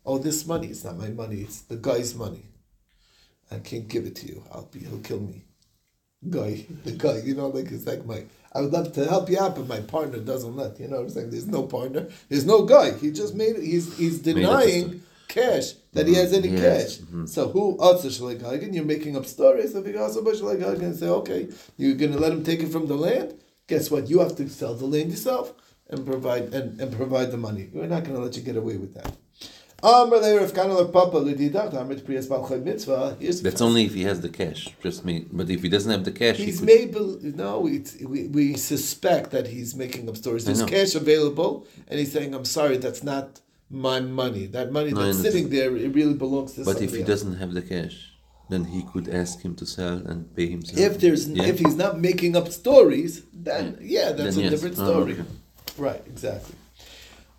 "Oh, 0.08 0.18
this 0.18 0.46
money 0.46 0.68
is 0.68 0.84
not 0.84 0.96
my 0.98 1.08
money; 1.22 1.38
it's 1.46 1.60
the 1.72 1.76
guy's 1.76 2.14
money. 2.14 2.44
I 3.50 3.58
can't 3.58 3.88
give 3.88 4.04
it 4.06 4.16
to 4.16 4.26
you. 4.26 4.42
I'll 4.52 4.66
be. 4.72 4.80
He'll 4.80 4.98
kill 5.10 5.20
me." 5.20 5.44
Guy, 6.28 6.66
the 6.84 6.92
guy, 6.92 7.18
you 7.24 7.34
know, 7.34 7.48
like 7.48 7.70
it's 7.70 7.86
like 7.86 8.04
my. 8.04 8.24
I 8.52 8.62
would 8.62 8.72
love 8.72 8.92
to 8.94 9.04
help 9.04 9.28
you 9.30 9.38
out, 9.38 9.54
but 9.56 9.68
my 9.68 9.80
partner 9.80 10.18
doesn't 10.18 10.56
let. 10.56 10.80
You 10.80 10.88
know 10.88 10.96
what 10.96 11.02
I'm 11.02 11.10
saying? 11.10 11.30
There's 11.30 11.46
no 11.46 11.62
partner. 11.64 12.08
There's 12.28 12.46
no 12.46 12.64
guy. 12.64 12.92
He 12.98 13.10
just 13.12 13.34
made 13.34 13.56
it. 13.56 13.62
He's 13.62 13.96
he's 13.98 14.18
denying 14.20 15.02
cash 15.28 15.74
that 15.92 16.06
he 16.08 16.14
has 16.14 16.32
any 16.32 16.48
Yes. 16.48 16.98
cash. 16.98 17.06
So 17.26 17.48
who 17.48 17.78
other 17.78 18.08
shlegagen? 18.08 18.74
You're 18.74 18.84
making 18.84 19.16
up 19.16 19.26
stories. 19.26 19.74
You 19.74 19.98
also 20.00 20.22
shlegagen 20.22 20.82
and 20.82 20.96
say, 20.96 21.08
okay, 21.08 21.48
you're 21.76 21.94
going 22.02 22.12
to 22.12 22.18
let 22.18 22.32
him 22.32 22.42
take 22.42 22.60
it 22.60 22.72
from 22.72 22.86
the 22.86 22.96
land. 22.96 23.34
Guess 23.66 23.90
what? 23.90 24.08
You 24.08 24.20
have 24.20 24.34
to 24.36 24.48
sell 24.48 24.74
the 24.74 24.86
land 24.86 25.10
yourself 25.10 25.52
and 25.90 26.06
provide 26.06 26.54
and, 26.54 26.80
and 26.80 26.90
provide 27.00 27.30
the 27.30 27.36
money. 27.36 27.68
We're 27.72 27.86
not 27.86 28.04
going 28.04 28.16
to 28.16 28.22
let 28.22 28.36
you 28.36 28.42
get 28.42 28.56
away 28.56 28.78
with 28.78 28.94
that. 28.94 29.12
Amr 29.82 30.16
le 30.16 30.40
Rav 30.40 30.52
Kana 30.52 30.74
le 30.74 30.88
Papa 30.88 31.18
le 31.18 31.34
Didach, 31.34 31.72
Amr 31.74 31.94
to 31.94 32.00
Priyas 32.02 32.28
Bal 32.28 32.46
Chod 32.48 33.16
Here's 33.20 33.40
That's 33.42 33.60
only 33.60 33.84
if 33.84 33.94
he 33.94 34.02
has 34.02 34.20
the 34.20 34.28
cash. 34.28 34.68
Just 34.82 35.04
me. 35.04 35.26
But 35.30 35.48
if 35.50 35.62
he 35.62 35.68
doesn't 35.68 35.90
have 35.92 36.04
the 36.04 36.10
cash, 36.10 36.36
He's 36.36 36.58
he 36.60 36.66
could, 36.66 36.66
maybe 36.66 37.32
no. 37.36 37.60
We 37.60 37.82
we 38.26 38.54
suspect 38.56 39.30
that 39.30 39.46
he's 39.46 39.76
making 39.76 40.08
up 40.08 40.16
stories. 40.16 40.44
There's 40.44 40.64
cash 40.64 40.94
available, 40.96 41.66
and 41.86 42.00
he's 42.00 42.10
saying, 42.10 42.34
"I'm 42.34 42.44
sorry, 42.44 42.76
that's 42.78 43.04
not 43.04 43.40
my 43.70 44.00
money. 44.00 44.46
That 44.46 44.72
money 44.72 44.90
No, 44.90 45.04
that's 45.04 45.20
sitting 45.20 45.48
there, 45.50 45.76
it 45.76 45.94
really 45.94 46.14
belongs 46.14 46.54
to." 46.54 46.64
But 46.64 46.82
if 46.82 46.90
he 46.92 47.00
else." 47.00 47.06
doesn't 47.06 47.36
have 47.36 47.54
the 47.54 47.62
cash, 47.62 48.14
then 48.48 48.64
he 48.64 48.82
could 48.92 49.08
ask 49.08 49.42
him 49.42 49.54
to 49.60 49.64
sell 49.66 49.98
and 50.10 50.34
pay 50.34 50.48
himself. 50.48 50.80
if 50.80 50.98
there's 50.98 51.28
Yeah. 51.28 51.44
if 51.44 51.60
he's 51.60 51.76
not 51.76 52.00
making 52.00 52.34
up 52.34 52.50
stories, 52.50 53.22
then 53.32 53.78
yeah, 53.80 54.10
that's 54.10 54.34
Then 54.34 54.38
a 54.38 54.42
yes. 54.46 54.50
different 54.54 54.76
Oh, 54.80 54.86
story. 54.90 55.12
okay. 55.12 55.22
Right, 55.78 56.02
exactly. 56.08 56.56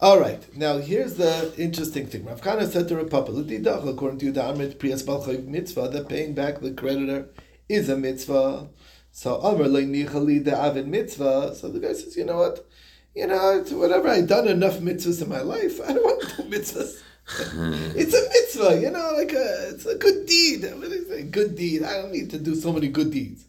All 0.02 0.18
right, 0.18 0.42
now 0.56 0.78
here's 0.78 1.16
the 1.16 1.54
interesting 1.58 2.08
thing. 2.08 2.24
Rav 2.24 2.42
Kana 2.42 2.66
said 2.68 2.88
to 2.88 2.96
Rav 2.96 3.10
Papa, 3.10 3.32
"L'didach," 3.32 3.86
according 3.86 4.20
to 4.20 4.28
you, 4.28 4.32
the 4.32 4.40
Amrit 4.40 4.78
Priyas 4.78 5.04
Balchay 5.04 5.46
mitzvah, 5.46 5.90
that 5.90 6.08
paying 6.08 6.34
back 6.34 6.62
the 6.62 6.72
creditor 6.72 7.28
is 7.68 7.90
a 7.90 7.98
mitzvah. 7.98 8.70
So 9.12 9.42
Amr 9.42 9.66
Nichali 9.66 10.42
the 10.42 10.56
Avid 10.56 10.88
mitzvah. 10.88 11.54
So 11.54 11.68
the 11.68 11.82
guy 11.82 11.92
says, 11.92 12.16
you 12.16 12.24
know 12.24 12.38
what? 12.38 12.66
You 13.14 13.28
know, 13.28 13.62
whatever 13.72 14.08
I've 14.08 14.30
done 14.30 14.48
enough 14.48 14.80
mitzvahs 14.80 15.22
in 15.22 15.28
my 15.28 15.42
life. 15.42 15.82
I 15.86 15.92
don't 15.92 16.06
want 16.06 16.22
to 16.22 16.44
do 16.44 16.50
mitzvahs. 16.50 17.02
it's 17.98 18.14
a 18.14 18.30
mitzvah, 18.30 18.82
you 18.82 18.92
know, 18.92 19.12
like 19.18 19.34
a 19.34 19.70
it's 19.72 19.86
a 19.86 19.96
good 19.96 20.26
deed. 20.26 20.62
What 20.64 20.94
is 20.94 21.10
it? 21.10 21.30
Good 21.30 21.58
deed. 21.58 21.84
I 21.84 22.02
don't 22.02 22.14
need 22.14 22.30
to 22.30 22.40
do 22.40 22.56
so 22.56 22.72
many 22.72 22.88
good 22.88 23.12
deeds. 23.12 23.44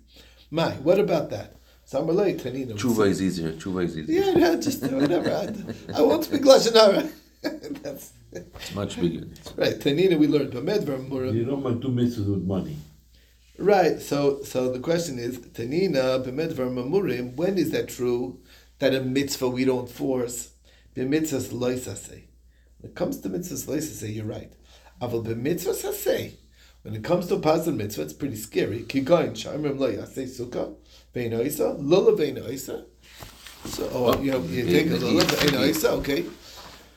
My, 0.51 0.73
what 0.73 0.99
about 0.99 1.31
that? 1.31 1.60
Samar 1.91 2.13
lay 2.13 2.35
Tshuva 2.35 3.09
is 3.09 3.21
easier. 3.21 3.51
Tshuva 3.55 3.85
is 3.85 3.99
easier. 3.99 4.23
Yeah, 4.23 4.39
yeah, 4.39 4.55
just 4.55 4.85
uh, 4.85 4.91
whatever. 4.91 5.29
I, 5.29 5.99
I 5.99 6.03
won't 6.03 6.23
speak 6.23 6.43
lashon 6.43 6.75
hara. 6.75 7.11
That's 7.83 8.13
It's 8.31 8.75
much 8.77 9.01
bigger. 9.01 9.27
right. 9.57 9.75
Tanina, 9.75 10.17
we 10.17 10.29
learned 10.29 10.53
Bamedvar 10.53 11.09
Murim. 11.09 11.35
You 11.35 11.45
don't 11.47 11.65
want 11.65 11.83
two 11.83 11.89
mitzvahs 11.89 12.31
with 12.31 12.45
money. 12.45 12.77
Right. 13.59 14.01
So, 14.01 14.41
so 14.45 14.71
the 14.71 14.79
question 14.79 15.19
is, 15.19 15.41
Tanina 15.41 16.25
b'medvar 16.25 16.71
mamurim. 16.71 17.35
When 17.35 17.59
is 17.59 17.73
that 17.73 17.89
true? 17.89 18.39
That 18.79 18.95
a 18.95 19.01
mitzvah 19.01 19.49
we 19.49 19.65
don't 19.65 19.91
force. 19.91 20.53
B'mitzvahs 20.95 21.49
loisase. 21.53 22.23
When 22.79 22.93
it 22.93 22.95
comes 22.95 23.19
to 23.19 23.29
mitzvahs 23.29 23.67
loisase, 23.67 24.15
you're 24.15 24.27
right. 24.27 24.53
Aval 25.03 25.25
b'mitzvahs 25.25 25.83
hasei. 25.85 26.35
When 26.83 26.95
it 26.95 27.05
comes 27.05 27.27
to 27.27 27.39
positive 27.39 27.77
mitzvah, 27.77 28.03
it's 28.03 28.13
pretty 28.15 28.37
scary. 28.37 28.81
Kigoin 28.81 29.33
shamrim 29.33 29.79
lo 29.79 29.93
yasei 29.93 30.27
sukkah 30.27 30.75
vein 31.13 31.33
oisa 31.33 31.77
lula 31.79 32.17
vein 32.17 32.37
oisa. 32.37 32.85
So, 33.67 33.91
oh, 33.93 34.19
you 34.21 34.33
know, 34.33 34.41
you 34.41 34.65
take 34.65 34.91
a 34.91 34.95
lula 34.95 35.25
vein 35.25 35.61
oisa. 35.61 35.91
Okay. 35.99 36.25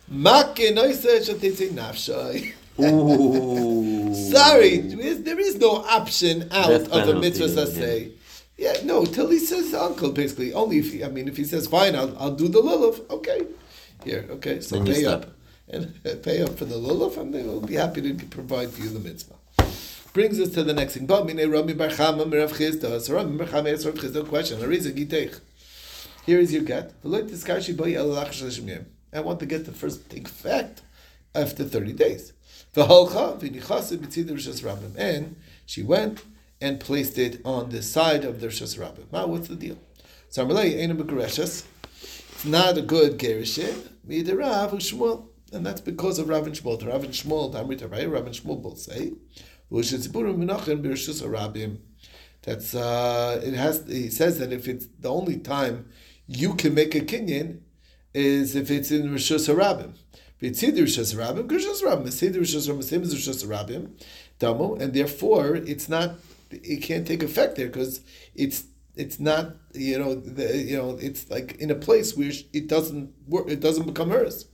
Makin 0.07 0.75
oisa 0.75 1.19
shatetze 1.19 1.69
nafshai. 1.71 2.53
Ooh. 2.79 4.13
Sorry, 4.31 4.77
there 4.77 4.99
is, 4.99 5.23
there 5.23 5.39
is 5.39 5.57
no 5.57 5.83
option 5.83 6.43
out 6.51 6.69
Death 6.69 6.85
of 6.85 6.91
penalty, 6.91 7.19
mitzvah 7.19 7.61
yeah. 7.61 7.65
say. 7.65 8.11
Yeah, 8.57 8.73
no, 8.83 9.05
till 9.05 9.29
he 9.29 9.39
says 9.39 9.73
uncle, 9.73 10.11
basically. 10.11 10.53
Only 10.53 10.77
if 10.77 10.93
he, 10.93 11.03
I 11.03 11.09
mean, 11.09 11.27
if 11.27 11.35
he 11.35 11.43
says, 11.43 11.67
fine, 11.67 11.95
I'll, 11.95 12.17
I'll 12.17 12.35
do 12.35 12.47
the 12.47 12.61
lulav, 12.61 13.09
okay. 13.09 13.47
Here, 14.03 14.27
okay, 14.29 14.61
so 14.61 14.77
Then 14.77 14.93
pay 14.93 15.05
up. 15.05 15.31
And 15.67 16.03
pay 16.23 16.41
up 16.41 16.57
for 16.57 16.65
the 16.65 16.75
lulav, 16.75 17.17
and 17.17 17.33
they 17.33 17.43
will 17.43 17.61
be 17.61 17.75
happy 17.75 18.01
to 18.01 18.25
provide 18.27 18.71
for 18.71 18.81
you 18.81 18.89
the 18.89 18.99
mitzvah. 18.99 19.35
Brings 20.13 20.39
us 20.39 20.49
to 20.51 20.63
the 20.63 20.73
next 20.75 20.93
thing. 20.93 21.07
But 21.07 21.25
mine 21.25 21.37
Bar 21.37 21.87
Chama 21.87 22.29
Chisda. 22.51 23.01
So 23.01 23.15
Bar 23.15 23.47
Chama 23.47 23.85
Rav 23.85 23.95
Chisda 23.95 24.17
a 24.17 24.23
question. 24.23 24.59
Ariza 24.59 24.93
Giteich. 24.93 25.39
Here 26.23 26.39
is 26.39 26.53
your 26.53 26.61
get. 26.61 26.93
I 27.03 27.07
want 29.19 29.39
to 29.39 29.45
get 29.47 29.65
the 29.65 29.71
first 29.71 30.07
big 30.09 30.27
fact 30.27 30.83
after 31.33 31.63
30 31.63 31.93
days. 31.93 32.31
And 34.97 35.35
she 35.65 35.81
went 35.81 36.23
and 36.61 36.79
placed 36.79 37.17
it 37.17 37.41
on 37.43 37.69
the 37.69 37.81
side 37.81 38.23
of 38.23 38.39
the 38.39 38.47
Rishas 38.47 38.77
Rabbim. 38.77 39.11
Now, 39.11 39.25
what's 39.25 39.47
the 39.47 39.55
deal? 39.55 39.79
So. 40.29 40.47
It's 40.47 42.45
not 42.45 42.77
a 42.77 42.81
good 42.83 43.17
Shmuel. 44.79 45.27
And 45.51 45.65
that's 45.65 45.81
because 45.81 46.19
of 46.19 46.29
Rav 46.29 46.45
and 46.47 46.55
Shmuel. 46.55 46.87
Rav 46.87 47.03
and 47.03 47.13
Shmuel, 47.13 47.53
Rav 47.53 48.25
and 48.25 48.35
Shmuel 48.35 48.61
both 48.61 48.79
say, 48.79 49.13
That's 52.43 52.75
uh, 52.75 53.41
it 53.43 53.53
has. 53.53 53.85
He 53.87 54.09
says 54.09 54.37
that 54.39 54.51
if 54.51 54.67
it's 54.67 54.87
the 54.99 55.09
only 55.09 55.37
time 55.37 55.89
you 56.27 56.55
can 56.55 56.73
make 56.73 56.95
a 56.95 57.01
kinyan 57.01 57.59
is 58.13 58.55
if 58.55 58.69
it's 58.69 58.91
in 58.91 59.09
Rishus 59.09 59.53
Harabim. 59.53 59.93
It's 60.39 60.61
Rishus 60.61 61.15
Harabim, 61.15 61.47
Rishus 61.47 61.81
Harabim, 61.81 62.05
Rishus 62.05 62.67
Harabim, 62.67 62.83
same 62.83 63.03
as 63.03 63.13
and 64.81 64.93
therefore 64.93 65.55
it's 65.55 65.87
not. 65.87 66.15
It 66.51 66.83
can't 66.83 67.07
take 67.07 67.23
effect 67.23 67.55
there 67.55 67.67
because 67.67 68.01
it's 68.35 68.65
it's 68.95 69.19
not. 69.19 69.55
You 69.73 69.97
know, 69.99 70.15
the, 70.15 70.57
you 70.57 70.77
know, 70.77 70.97
it's 71.01 71.29
like 71.31 71.55
in 71.55 71.71
a 71.71 71.75
place 71.75 72.15
where 72.15 72.31
it 72.51 72.67
doesn't 72.67 73.13
work. 73.27 73.49
It 73.49 73.61
doesn't 73.61 73.85
become 73.85 74.09
hers. 74.09 74.45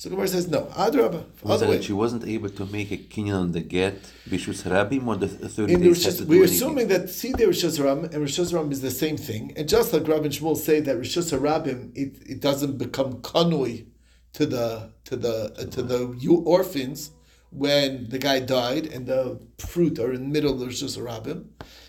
So 0.00 0.10
Gemara 0.10 0.28
says 0.28 0.46
no. 0.46 0.66
Adrabah, 0.76 1.24
Was 1.42 1.58
that 1.58 1.68
way. 1.68 1.82
she 1.82 1.92
wasn't 1.92 2.24
able 2.24 2.50
to 2.50 2.64
make 2.66 2.92
a 2.92 2.96
kinyan 2.98 3.34
on 3.34 3.50
the 3.50 3.60
get 3.60 4.00
Bishus 4.30 4.62
Rabim 4.62 5.08
or 5.08 5.16
the 5.16 5.26
30 5.26 5.72
In 5.74 5.80
the 5.80 5.86
days 5.86 6.22
we're 6.22 6.36
anything? 6.36 6.44
assuming 6.44 6.86
that 6.86 7.02
Sidei 7.06 7.46
Rosh 7.46 7.64
Hashanah 7.64 8.12
and 8.14 8.20
Rosh 8.20 8.38
Hashanah 8.38 8.70
is 8.70 8.80
the 8.80 8.92
same 8.92 9.16
thing, 9.16 9.52
and 9.56 9.68
just 9.68 9.92
like 9.92 10.06
Rav 10.06 10.24
and 10.24 10.32
Shmuel 10.32 10.56
say 10.56 10.78
that 10.78 10.96
Rosh 10.96 11.18
Hashanah 11.18 11.90
it, 11.96 12.12
it 12.32 12.40
doesn't 12.40 12.78
become 12.78 13.14
kanoi 13.22 13.86
to 14.34 14.46
the 14.46 14.92
to 15.06 15.16
the 15.16 15.52
uh, 15.58 15.64
to 15.64 15.82
the 15.82 16.14
you 16.16 16.34
orphans 16.56 17.10
when 17.50 18.08
the 18.10 18.18
guy 18.20 18.38
died 18.38 18.86
and 18.86 19.08
the 19.08 19.40
fruit 19.58 19.98
are 19.98 20.12
in 20.12 20.20
the 20.22 20.28
middle 20.28 20.52
of 20.52 20.60
the 20.60 20.66
Rosh 20.66 20.80
Hashanah. 20.84 21.44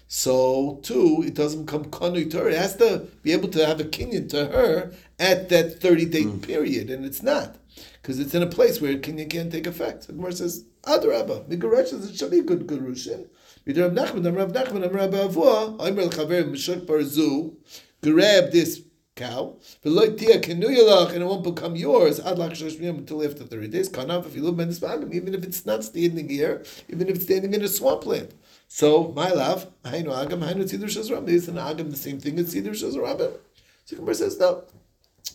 So 0.07 0.79
too, 0.81 1.23
it 1.23 1.35
doesn't 1.35 1.65
become 1.65 1.85
kanoi 1.85 2.31
to 2.31 2.39
her. 2.39 2.49
It 2.49 2.57
has 2.57 2.75
to 2.77 3.07
be 3.21 3.33
able 3.33 3.49
to 3.49 3.63
have 3.67 3.79
a 3.79 3.83
kinyan 3.83 4.27
to 4.29 4.47
her 4.47 4.93
at 5.19 5.49
that 5.49 5.79
thirty 5.79 6.05
day 6.05 6.25
period, 6.25 6.89
and 6.89 7.05
it's 7.05 7.21
not 7.21 7.57
because 8.01 8.19
it's 8.19 8.33
in 8.33 8.43
a 8.43 8.47
place 8.47 8.81
where 8.81 8.91
it 8.91 9.03
can't 9.03 9.51
take 9.51 9.67
effect. 9.67 10.05
So 10.05 10.13
Gemara 10.13 10.31
says, 10.33 10.65
Adarabba, 10.83 11.49
Migarashas, 11.49 12.09
it 12.09 12.15
should 12.17 12.31
be 12.31 12.41
good 12.41 12.67
Gerushin. 12.67 13.27
Rav 13.67 13.91
Nachman, 13.91 14.25
Am 14.25 14.35
Rav 14.35 14.51
Nachman, 14.51 14.85
Am 14.85 14.93
Rav 14.93 15.11
Avua, 15.11 15.85
Aimer 15.85 16.05
L'chaver, 16.05 16.45
Meshach 16.45 16.79
Barzu, 16.79 17.55
grab 18.01 18.51
this 18.51 18.81
cow, 19.15 19.57
V'loy 19.83 20.17
tia 20.17 20.39
kenuyalach, 20.39 21.11
and 21.13 21.21
it 21.21 21.25
won't 21.25 21.43
become 21.43 21.75
yours, 21.75 22.19
Ad 22.19 22.37
Lach 22.37 22.89
until 22.89 23.23
after 23.23 23.43
30 23.43 23.67
days, 23.67 23.89
Kanav, 23.89 24.25
if 24.25 24.35
you 24.35 24.43
live 24.43 24.59
in 24.59 24.69
this 24.69 24.81
even 24.81 25.33
if 25.33 25.43
it's 25.43 25.65
not 25.65 25.83
standing 25.83 26.29
here, 26.29 26.63
even 26.87 27.07
if 27.09 27.15
it's 27.15 27.25
standing 27.25 27.53
in 27.53 27.61
a 27.61 27.67
swampland. 27.67 28.33
So, 28.69 29.11
my 29.15 29.31
love, 29.31 29.67
Hainu 29.83 30.07
Agam, 30.07 30.39
Hainu 30.39 30.63
Tzidur 30.63 30.85
Shazram, 30.85 31.27
is 31.27 31.47
an 31.47 31.55
Agam 31.55 31.89
the 31.89 31.97
same 31.97 32.19
thing 32.19 32.39
as 32.39 32.53
Tzidur 32.53 32.69
Shazram? 32.69 33.37
So 33.85 33.95
Gemara 33.97 34.15
says, 34.15 34.39
no. 34.39 34.63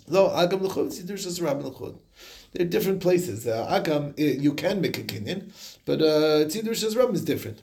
No, 0.09 0.29
Agam 0.29 0.63
L'chud, 0.63 0.89
Tzidur 0.89 1.15
Shazram 1.15 1.63
L'chud. 1.63 1.99
They're 2.55 2.67
different 2.67 3.01
places. 3.01 3.47
Uh, 3.47 3.67
Agam, 3.69 4.15
eh, 4.19 4.37
you 4.41 4.55
can 4.55 4.81
make 4.81 4.97
a 4.97 5.03
kinyan, 5.03 5.51
but 5.85 6.01
uh, 6.01 6.47
Tzidur 6.47 6.71
Shazram 6.71 7.13
is 7.13 7.25
different. 7.25 7.63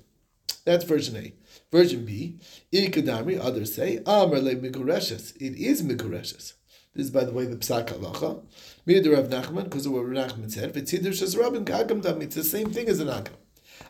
That's 0.66 0.84
version 0.84 1.16
A. 1.16 1.34
Version 1.72 2.06
B, 2.06 2.40
Ikadamri, 2.74 3.40
others 3.42 3.74
say, 3.74 4.02
Amar 4.06 4.40
le 4.40 4.56
Migureshes. 4.56 5.34
It 5.38 5.56
is 5.56 5.82
Migureshes. 5.82 6.56
This 6.94 7.06
is, 7.06 7.12
by 7.12 7.24
the 7.24 7.32
way, 7.32 7.46
the 7.46 7.56
Psak 7.56 7.88
Halacha. 7.88 8.44
Mir 8.86 9.02
Rav 9.10 9.30
Nachman, 9.30 9.64
because 9.64 9.86
of 9.86 9.94
what 9.94 10.06
Rav 10.06 10.34
Nachman 10.34 10.52
said, 10.52 10.74
V'tzidur 10.74 11.14
Shazrabim 11.14 11.64
K'agam 11.64 12.02
Dam. 12.02 12.22
It's 12.22 12.36
the 12.36 12.44
same 12.44 12.72
thing 12.72 12.90
as 12.90 13.00
an 13.00 13.08
Agam. 13.08 13.38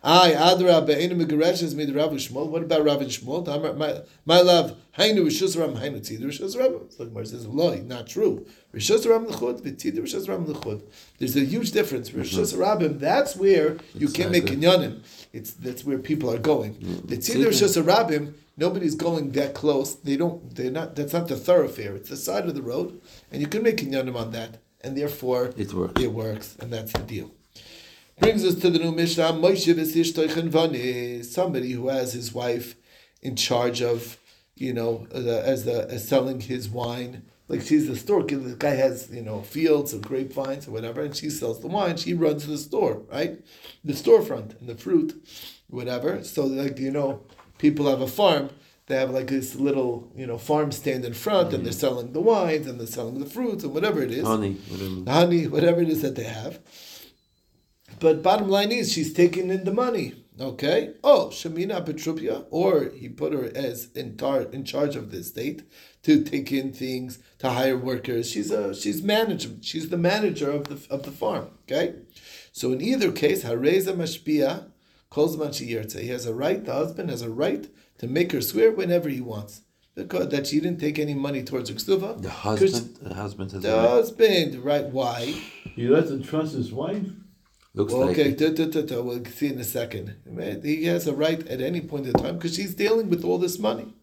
I 0.03 0.31
Adra 0.31 0.83
Be'enu 0.83 1.11
Megareshes 1.11 1.75
made 1.75 1.93
Rav 1.93 2.11
Shmuel. 2.11 2.49
What 2.49 2.63
about 2.63 2.83
Rav 2.83 3.01
Shmuel? 3.01 3.77
My, 3.77 4.01
my 4.25 4.41
love, 4.41 4.75
Hainu 4.97 5.25
Rishus 5.25 5.59
Ram 5.59 5.75
Hainu 5.75 5.99
Tzid 5.99 6.21
Rishus 6.21 6.57
Ram. 6.57 6.89
So 6.89 7.03
the 7.03 7.09
Gemara 7.11 7.25
says, 7.27 7.45
"Lo, 7.45 7.75
not 7.75 8.07
true. 8.07 8.47
Rishus 8.73 9.07
Ram 9.07 9.27
Lechud, 9.27 9.61
V'Tzid 9.61 9.99
Rishus 9.99 10.27
Ram 10.27 10.47
Lechud." 10.47 10.81
There's 11.19 11.35
a 11.35 11.41
huge 11.41 11.71
difference. 11.71 12.09
Rishus 12.09 12.55
Rabim, 12.55 12.99
that's 12.99 13.35
where 13.35 13.77
you 13.93 14.09
can't 14.09 14.31
make 14.31 14.45
kinyanim. 14.45 15.03
It's 15.33 15.51
that's 15.51 15.85
where 15.85 15.99
people 15.99 16.31
are 16.33 16.39
going. 16.39 16.75
Mm. 16.75 17.07
The 17.07 17.17
Tzid 17.17 17.35
Tzidr. 17.35 17.47
Rishus 17.49 17.83
Rabim, 17.83 18.33
nobody's 18.57 18.95
going 18.95 19.33
that 19.33 19.53
close. 19.53 19.93
They 19.95 20.17
don't. 20.17 20.55
They're 20.55 20.71
not. 20.71 20.95
That's 20.95 21.13
not 21.13 21.27
the 21.27 21.37
thoroughfare. 21.37 21.95
It's 21.95 22.09
the 22.09 22.17
side 22.17 22.47
of 22.47 22.55
the 22.55 22.63
road, 22.63 22.99
and 23.31 23.39
you 23.39 23.47
can 23.47 23.61
make 23.61 23.77
kinyanim 23.77 24.15
on 24.15 24.31
that, 24.31 24.57
and 24.81 24.97
therefore 24.97 25.53
It 25.55 25.71
works. 25.75 26.01
It 26.01 26.11
works, 26.11 26.57
and 26.59 26.73
that's 26.73 26.91
the 26.91 27.03
deal. 27.03 27.29
Brings 28.21 28.45
us 28.45 28.53
to 28.53 28.69
the 28.69 28.77
new 28.77 28.91
Mishnah. 28.91 29.33
Moshe 29.33 31.25
somebody 31.25 31.71
who 31.71 31.87
has 31.87 32.13
his 32.13 32.31
wife 32.31 32.75
in 33.23 33.35
charge 33.35 33.81
of, 33.81 34.19
you 34.55 34.73
know, 34.73 35.07
the, 35.09 35.41
as 35.43 35.65
the 35.65 35.89
as 35.89 36.07
selling 36.07 36.39
his 36.39 36.69
wine. 36.69 37.23
Like 37.47 37.63
she's 37.63 37.87
the 37.87 37.95
store. 37.95 38.21
The 38.21 38.55
guy 38.59 38.75
has 38.75 39.09
you 39.11 39.23
know 39.23 39.41
fields 39.41 39.91
of 39.93 40.03
grapevines 40.03 40.67
or 40.67 40.71
whatever, 40.71 41.01
and 41.01 41.15
she 41.15 41.31
sells 41.31 41.61
the 41.61 41.67
wine. 41.67 41.97
She 41.97 42.13
runs 42.13 42.45
the 42.45 42.59
store, 42.59 43.01
right? 43.11 43.39
The 43.83 43.93
storefront 43.93 44.59
and 44.59 44.69
the 44.69 44.75
fruit, 44.75 45.19
whatever. 45.67 46.23
So 46.23 46.45
like 46.45 46.77
you 46.77 46.91
know, 46.91 47.23
people 47.57 47.89
have 47.89 48.01
a 48.01 48.07
farm. 48.07 48.51
They 48.85 48.97
have 48.97 49.09
like 49.09 49.27
this 49.27 49.55
little 49.55 50.11
you 50.15 50.27
know 50.27 50.37
farm 50.37 50.71
stand 50.71 51.05
in 51.05 51.15
front, 51.15 51.55
and 51.55 51.65
they're 51.65 51.73
mm-hmm. 51.73 51.79
selling 51.79 52.13
the 52.13 52.21
wines 52.21 52.67
and 52.67 52.79
they're 52.79 52.85
selling 52.85 53.19
the 53.19 53.25
fruits 53.25 53.63
and 53.63 53.73
whatever 53.73 54.03
it 54.03 54.11
is 54.11 54.27
Honey. 54.27 54.57
whatever. 54.67 55.11
honey, 55.11 55.47
whatever 55.47 55.81
it 55.81 55.89
is 55.89 56.03
that 56.03 56.15
they 56.15 56.25
have. 56.25 56.59
But 58.01 58.21
bottom 58.23 58.49
line 58.49 58.71
is 58.71 58.91
she's 58.91 59.13
taking 59.13 59.49
in 59.49 59.63
the 59.63 59.71
money. 59.73 60.15
Okay. 60.39 60.93
Oh, 61.03 61.27
Shamina 61.31 61.85
Petrupia, 61.85 62.45
or 62.49 62.89
he 63.01 63.07
put 63.09 63.31
her 63.31 63.51
as 63.55 63.91
in, 63.93 64.17
tar- 64.17 64.47
in 64.51 64.63
charge 64.65 64.95
of 64.95 65.11
the 65.11 65.17
estate 65.17 65.61
to 66.01 66.23
take 66.23 66.51
in 66.51 66.73
things, 66.73 67.19
to 67.39 67.49
hire 67.51 67.77
workers. 67.77 68.29
She's 68.31 68.49
a 68.49 68.73
she's 68.73 69.03
manager. 69.03 69.49
She's 69.61 69.89
the 69.89 69.97
manager 69.97 70.49
of 70.49 70.63
the 70.69 70.77
of 70.93 71.03
the 71.03 71.11
farm. 71.11 71.49
Okay. 71.65 71.93
So 72.51 72.71
in 72.73 72.81
either 72.81 73.11
case, 73.11 73.43
Hareza 73.43 73.93
Mashpia, 73.95 74.71
Kozman 75.11 75.49
Shiyertze. 75.57 75.99
He 76.01 76.07
has 76.07 76.25
a 76.25 76.33
right. 76.33 76.65
The 76.65 76.73
husband 76.73 77.09
has 77.11 77.21
a 77.21 77.29
right 77.29 77.67
to 77.99 78.07
make 78.07 78.31
her 78.31 78.41
swear 78.41 78.71
whenever 78.71 79.09
he 79.09 79.21
wants. 79.21 79.61
Because 79.93 80.29
that 80.29 80.47
she 80.47 80.59
didn't 80.61 80.79
take 80.79 80.97
any 80.97 81.13
money 81.13 81.43
towards 81.43 81.69
her 81.69 81.75
ksuva. 81.75 82.19
The 82.21 82.29
'Cause 82.29 82.61
husband, 82.71 82.97
the 83.09 83.13
husband 83.13 83.51
has 83.51 83.61
The 83.61 83.73
a 83.73 83.77
right. 83.81 83.89
husband, 83.89 84.55
right? 84.63 84.85
Why? 84.85 85.19
He 85.75 85.85
doesn't 85.87 86.23
trust 86.23 86.53
his 86.55 86.71
wife. 86.71 87.05
Looks 87.73 87.93
Well, 87.93 88.07
like 88.07 88.19
okay, 88.19 88.31
duh, 88.31 88.49
duh, 88.49 88.65
duh, 88.65 88.81
duh, 88.81 89.01
we'll 89.01 89.23
see 89.25 89.47
in 89.47 89.59
a 89.59 89.63
second. 89.63 90.15
He 90.63 90.85
has 90.85 91.07
a 91.07 91.13
right 91.13 91.45
at 91.47 91.61
any 91.61 91.79
point 91.79 92.05
in 92.05 92.13
time 92.13 92.35
because 92.35 92.55
she's 92.55 92.75
dealing 92.75 93.09
with 93.09 93.23
all 93.23 93.37
this 93.37 93.57
money. 93.59 93.93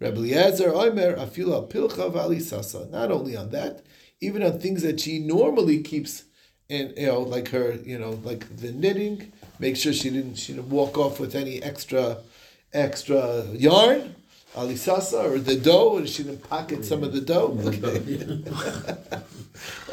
Rebbe 0.00 0.16
Eliezer, 0.16 0.74
Omer, 0.74 1.16
Afila 1.16 1.70
Pilcha 1.70 2.12
Vali 2.12 2.40
Sasa. 2.40 2.86
Not 2.90 3.12
only 3.12 3.36
on 3.36 3.50
that, 3.50 3.82
even 4.20 4.42
on 4.42 4.58
things 4.58 4.82
that 4.82 4.98
she 4.98 5.20
normally 5.20 5.80
keeps 5.82 6.24
in, 6.68 6.92
you 6.96 7.06
know, 7.06 7.20
like 7.20 7.48
her, 7.50 7.74
you 7.84 7.98
know, 7.98 8.18
like 8.24 8.56
the 8.56 8.72
knitting. 8.72 9.32
Make 9.60 9.76
sure 9.76 9.92
she 9.92 10.10
didn't, 10.10 10.34
she 10.34 10.52
didn't 10.54 10.70
walk 10.70 10.98
off 10.98 11.20
with 11.20 11.36
any 11.36 11.62
extra, 11.62 12.18
extra 12.72 13.44
yarn. 13.52 14.16
Alisasa 14.56 15.32
or 15.32 15.38
the 15.40 15.56
dough, 15.56 15.96
and 15.98 16.08
she 16.08 16.22
didn't 16.22 16.48
pocket 16.48 16.84
some 16.84 17.02
of 17.02 17.12
the 17.12 17.20
dough. 17.20 17.58
Okay. 17.64 19.22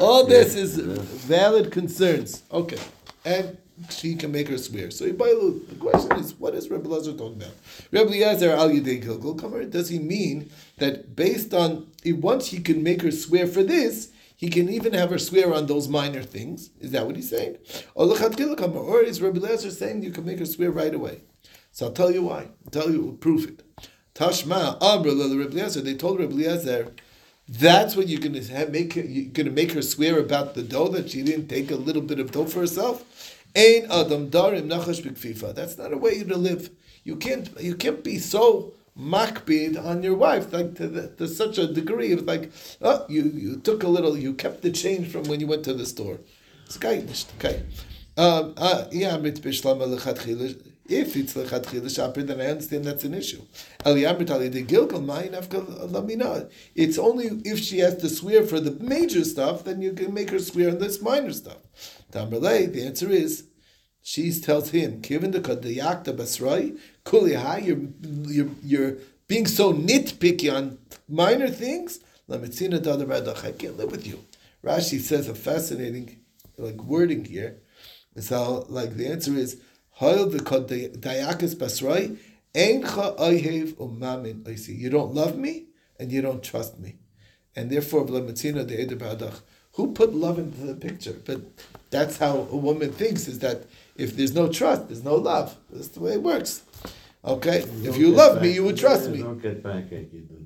All 0.00 0.26
this 0.26 0.54
is 0.54 0.76
valid 0.76 1.70
concerns. 1.70 2.42
Okay. 2.50 2.78
And 3.24 3.58
she 3.90 4.14
can 4.14 4.32
make 4.32 4.48
her 4.48 4.58
swear. 4.58 4.90
So 4.90 5.04
the 5.06 5.76
question 5.78 6.12
is, 6.18 6.34
what 6.34 6.54
is 6.54 6.70
Rebbe 6.70 6.88
Lazar 6.88 7.12
talking 7.12 7.36
about? 7.42 7.54
Rebbe 7.90 8.10
Eliezer 8.10 8.50
al 8.50 8.70
Yidei 8.70 9.02
Gilgul 9.02 9.38
Kamer, 9.38 9.70
does 9.70 9.88
he 9.88 9.98
mean 9.98 10.50
that 10.78 11.16
based 11.16 11.54
on, 11.54 11.86
once 12.04 12.48
he 12.48 12.60
can 12.60 12.82
make 12.82 13.02
her 13.02 13.10
swear 13.10 13.46
for 13.46 13.62
this, 13.62 14.10
he 14.36 14.48
can 14.50 14.68
even 14.68 14.92
have 14.92 15.10
her 15.10 15.18
swear 15.18 15.54
on 15.54 15.66
those 15.66 15.88
minor 15.88 16.22
things? 16.22 16.70
Is 16.80 16.90
that 16.90 17.06
what 17.06 17.16
he's 17.16 17.30
saying? 17.30 17.58
Or 17.94 18.06
is 19.02 19.22
Rebbe 19.22 19.38
Eliezer 19.38 19.70
saying 19.70 20.02
you 20.02 20.10
can 20.10 20.24
make 20.24 20.40
her 20.40 20.46
swear 20.46 20.70
right 20.70 20.94
away? 20.94 21.22
So 21.70 21.86
I'll 21.86 21.92
tell 21.92 22.10
you 22.10 22.24
why. 22.24 22.48
I'll 22.64 22.70
tell 22.72 22.90
you, 22.90 23.16
prove 23.20 23.44
it. 23.48 23.62
Tashma, 24.14 24.78
Amr, 24.82 25.10
Rebbe 25.10 25.52
Eliezer, 25.52 25.80
they 25.80 25.94
told 25.94 26.18
Rebbe 26.18 26.34
Eliezer, 26.34 26.92
that's 27.48 27.96
what 27.96 28.08
you're 28.08 28.20
have, 28.48 28.70
make 28.70 28.94
her, 28.94 29.00
you're 29.02 29.32
to 29.32 29.50
make 29.50 29.72
her 29.72 29.82
swear 29.82 30.18
about 30.18 30.54
the 30.54 30.62
dough 30.62 30.88
that 30.88 31.10
she 31.10 31.22
didn't 31.22 31.48
take 31.48 31.70
a 31.70 31.76
little 31.76 32.02
bit 32.02 32.18
of 32.18 32.30
dough 32.30 32.46
for 32.46 32.60
herself. 32.60 33.04
Ein 33.54 33.86
adam 33.90 34.30
darim 34.30 34.68
nachash. 34.68 35.54
That's 35.54 35.78
not 35.78 35.92
a 35.92 35.96
way 35.96 36.22
to 36.22 36.36
live. 36.36 36.70
You 37.04 37.16
can't 37.16 37.48
you 37.60 37.74
can't 37.74 38.02
be 38.02 38.18
so 38.18 38.74
makbid 38.98 39.82
on 39.82 40.02
your 40.02 40.14
wife 40.14 40.52
like 40.52 40.74
to, 40.74 40.86
the, 40.86 41.08
to 41.08 41.26
such 41.26 41.56
a 41.58 41.66
degree 41.66 42.12
of 42.12 42.24
like 42.24 42.52
oh 42.82 43.06
you 43.08 43.22
you 43.22 43.56
took 43.56 43.82
a 43.82 43.88
little 43.88 44.16
you 44.16 44.34
kept 44.34 44.62
the 44.62 44.70
change 44.70 45.10
from 45.10 45.24
when 45.24 45.40
you 45.40 45.46
went 45.46 45.64
to 45.64 45.74
the 45.74 45.86
store. 45.86 46.20
It's 46.66 47.26
okay. 47.38 47.62
Um, 48.16 48.54
uh. 48.56 48.86
If 50.88 51.16
it's 51.16 51.34
lechatchila 51.34 51.94
shaper, 51.94 52.22
then 52.22 52.40
I 52.40 52.46
understand 52.46 52.84
that's 52.84 53.04
an 53.04 53.14
issue. 53.14 53.42
It's 56.74 56.98
only 56.98 57.26
if 57.44 57.58
she 57.60 57.78
has 57.78 57.96
to 57.98 58.08
swear 58.08 58.42
for 58.44 58.60
the 58.60 58.72
major 58.84 59.24
stuff, 59.24 59.64
then 59.64 59.80
you 59.80 59.92
can 59.92 60.12
make 60.12 60.30
her 60.30 60.38
swear 60.38 60.70
on 60.70 60.78
this 60.78 61.00
minor 61.00 61.32
stuff. 61.32 61.58
Tamrele, 62.12 62.72
the 62.72 62.86
answer 62.86 63.10
is, 63.10 63.44
she 64.02 64.32
tells 64.32 64.70
him, 64.70 65.00
given 65.00 65.30
the 65.30 65.40
kadayakta 65.40 66.16
basrai, 66.16 66.78
kuliha, 67.04 67.64
you're 67.64 67.78
you're 68.32 68.50
you're 68.62 68.96
being 69.28 69.46
so 69.46 69.72
nitpicky 69.72 70.52
on 70.54 70.78
minor 71.08 71.48
things. 71.48 72.00
Lamitzina 72.28 72.78
dadar 72.80 73.44
I 73.44 73.52
can't 73.52 73.76
live 73.76 73.90
with 73.90 74.06
you. 74.06 74.24
Rashi 74.64 75.00
says 75.00 75.28
a 75.28 75.34
fascinating 75.34 76.20
like 76.58 76.82
wording 76.82 77.24
here. 77.24 77.58
So 78.18 78.66
like 78.68 78.96
the 78.96 79.08
answer 79.08 79.34
is 79.34 79.60
Hoil 79.90 80.26
the 80.26 80.38
dayakas 80.38 81.54
basrai 81.54 82.18
Eincha 82.54 83.16
oihev 83.18 83.74
umamin 83.74 84.42
oisi. 84.42 84.76
You 84.76 84.90
don't 84.90 85.14
love 85.14 85.38
me 85.38 85.66
and 85.98 86.12
you 86.12 86.20
don't 86.20 86.42
trust 86.42 86.78
me, 86.78 86.96
and 87.56 87.70
therefore 87.70 88.04
v'lematzina 88.04 88.66
de 88.66 88.86
edibadach. 88.86 89.40
Who 89.74 89.92
put 89.92 90.14
love 90.14 90.38
into 90.38 90.60
the 90.66 90.74
picture? 90.74 91.16
But 91.24 91.40
that's 91.90 92.18
how 92.18 92.46
a 92.50 92.56
woman 92.56 92.92
thinks: 92.92 93.26
is 93.28 93.38
that 93.40 93.64
if 93.96 94.16
there's 94.16 94.34
no 94.34 94.48
trust, 94.52 94.88
there's 94.88 95.04
no 95.04 95.16
love. 95.16 95.56
That's 95.70 95.88
the 95.88 96.00
way 96.00 96.12
it 96.12 96.22
works. 96.22 96.62
Okay, 97.24 97.58
if 97.84 97.96
you 97.96 98.08
get 98.10 98.16
love 98.16 98.42
me, 98.42 98.50
you 98.52 98.64
would 98.64 98.76
trust 98.76 99.08
me. 99.10 99.18
Don't 99.18 99.40
get 99.40 99.62
backache. 99.62 100.12
you 100.12 100.20
don't. 100.20 100.42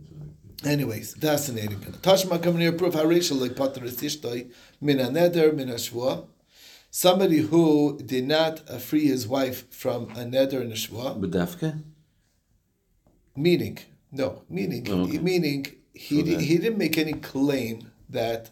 Anyways, 0.64 1.14
fascinating. 1.14 1.78
Tashma 2.02 2.42
coming 2.42 2.60
here 2.62 2.72
proof 2.72 2.94
harishal 2.94 3.40
like 3.40 3.56
pater 3.56 3.80
istishtoi 3.82 4.50
min 4.80 4.98
neder 4.98 5.54
min 5.54 5.68
shvua. 5.68 6.26
Somebody 6.90 7.38
who 7.38 7.98
did 7.98 8.26
not 8.26 8.62
uh, 8.70 8.78
free 8.78 9.06
his 9.06 9.28
wife 9.28 9.70
from 9.70 10.04
a 10.10 10.24
neder 10.24 10.60
and 10.62 10.72
a 10.72 10.76
shvua, 10.76 11.20
Bedafke? 11.20 11.82
meaning 13.36 13.78
no, 14.12 14.42
meaning 14.48 14.86
Oh, 14.88 15.02
okay. 15.02 15.18
meaning 15.18 15.66
he 15.92 16.20
So 16.20 16.26
di- 16.26 16.44
he 16.44 16.58
didn't 16.58 16.78
make 16.78 16.96
any 16.96 17.12
claim 17.14 17.90
that 18.08 18.50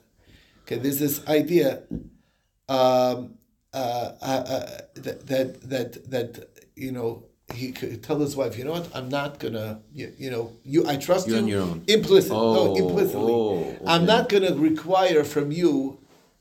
okay. 0.65 0.77
There's 0.77 0.99
this 0.99 1.27
idea 1.27 1.83
um, 2.69 3.35
uh, 3.73 3.77
uh, 3.77 4.25
uh, 4.25 4.79
that 4.95 5.27
that 5.27 5.61
that 5.69 6.11
that 6.11 6.49
you 6.77 6.93
know 6.93 7.25
he 7.55 7.73
could 7.73 8.03
tell 8.03 8.19
his 8.21 8.35
wife, 8.35 8.57
you 8.57 8.65
know 8.65 8.73
what, 8.73 8.89
I'm 8.95 9.11
not 9.11 9.39
gonna, 9.39 9.81
you, 9.93 10.13
you 10.19 10.31
know, 10.31 10.51
you, 10.65 10.89
I 10.89 10.97
trust 10.97 11.29
You're 11.29 11.37
you. 11.37 11.43
on 11.43 11.49
your 11.49 11.61
own. 11.63 11.85
Implicit, 11.87 12.33
no, 12.33 12.39
Oh, 12.39 12.75
implicitly. 12.77 13.33
oh, 13.33 13.77
I'm 13.87 14.07
not 14.07 14.31
gonna 14.31 14.55
require 14.55 15.25
from 15.25 15.53
you 15.53 15.99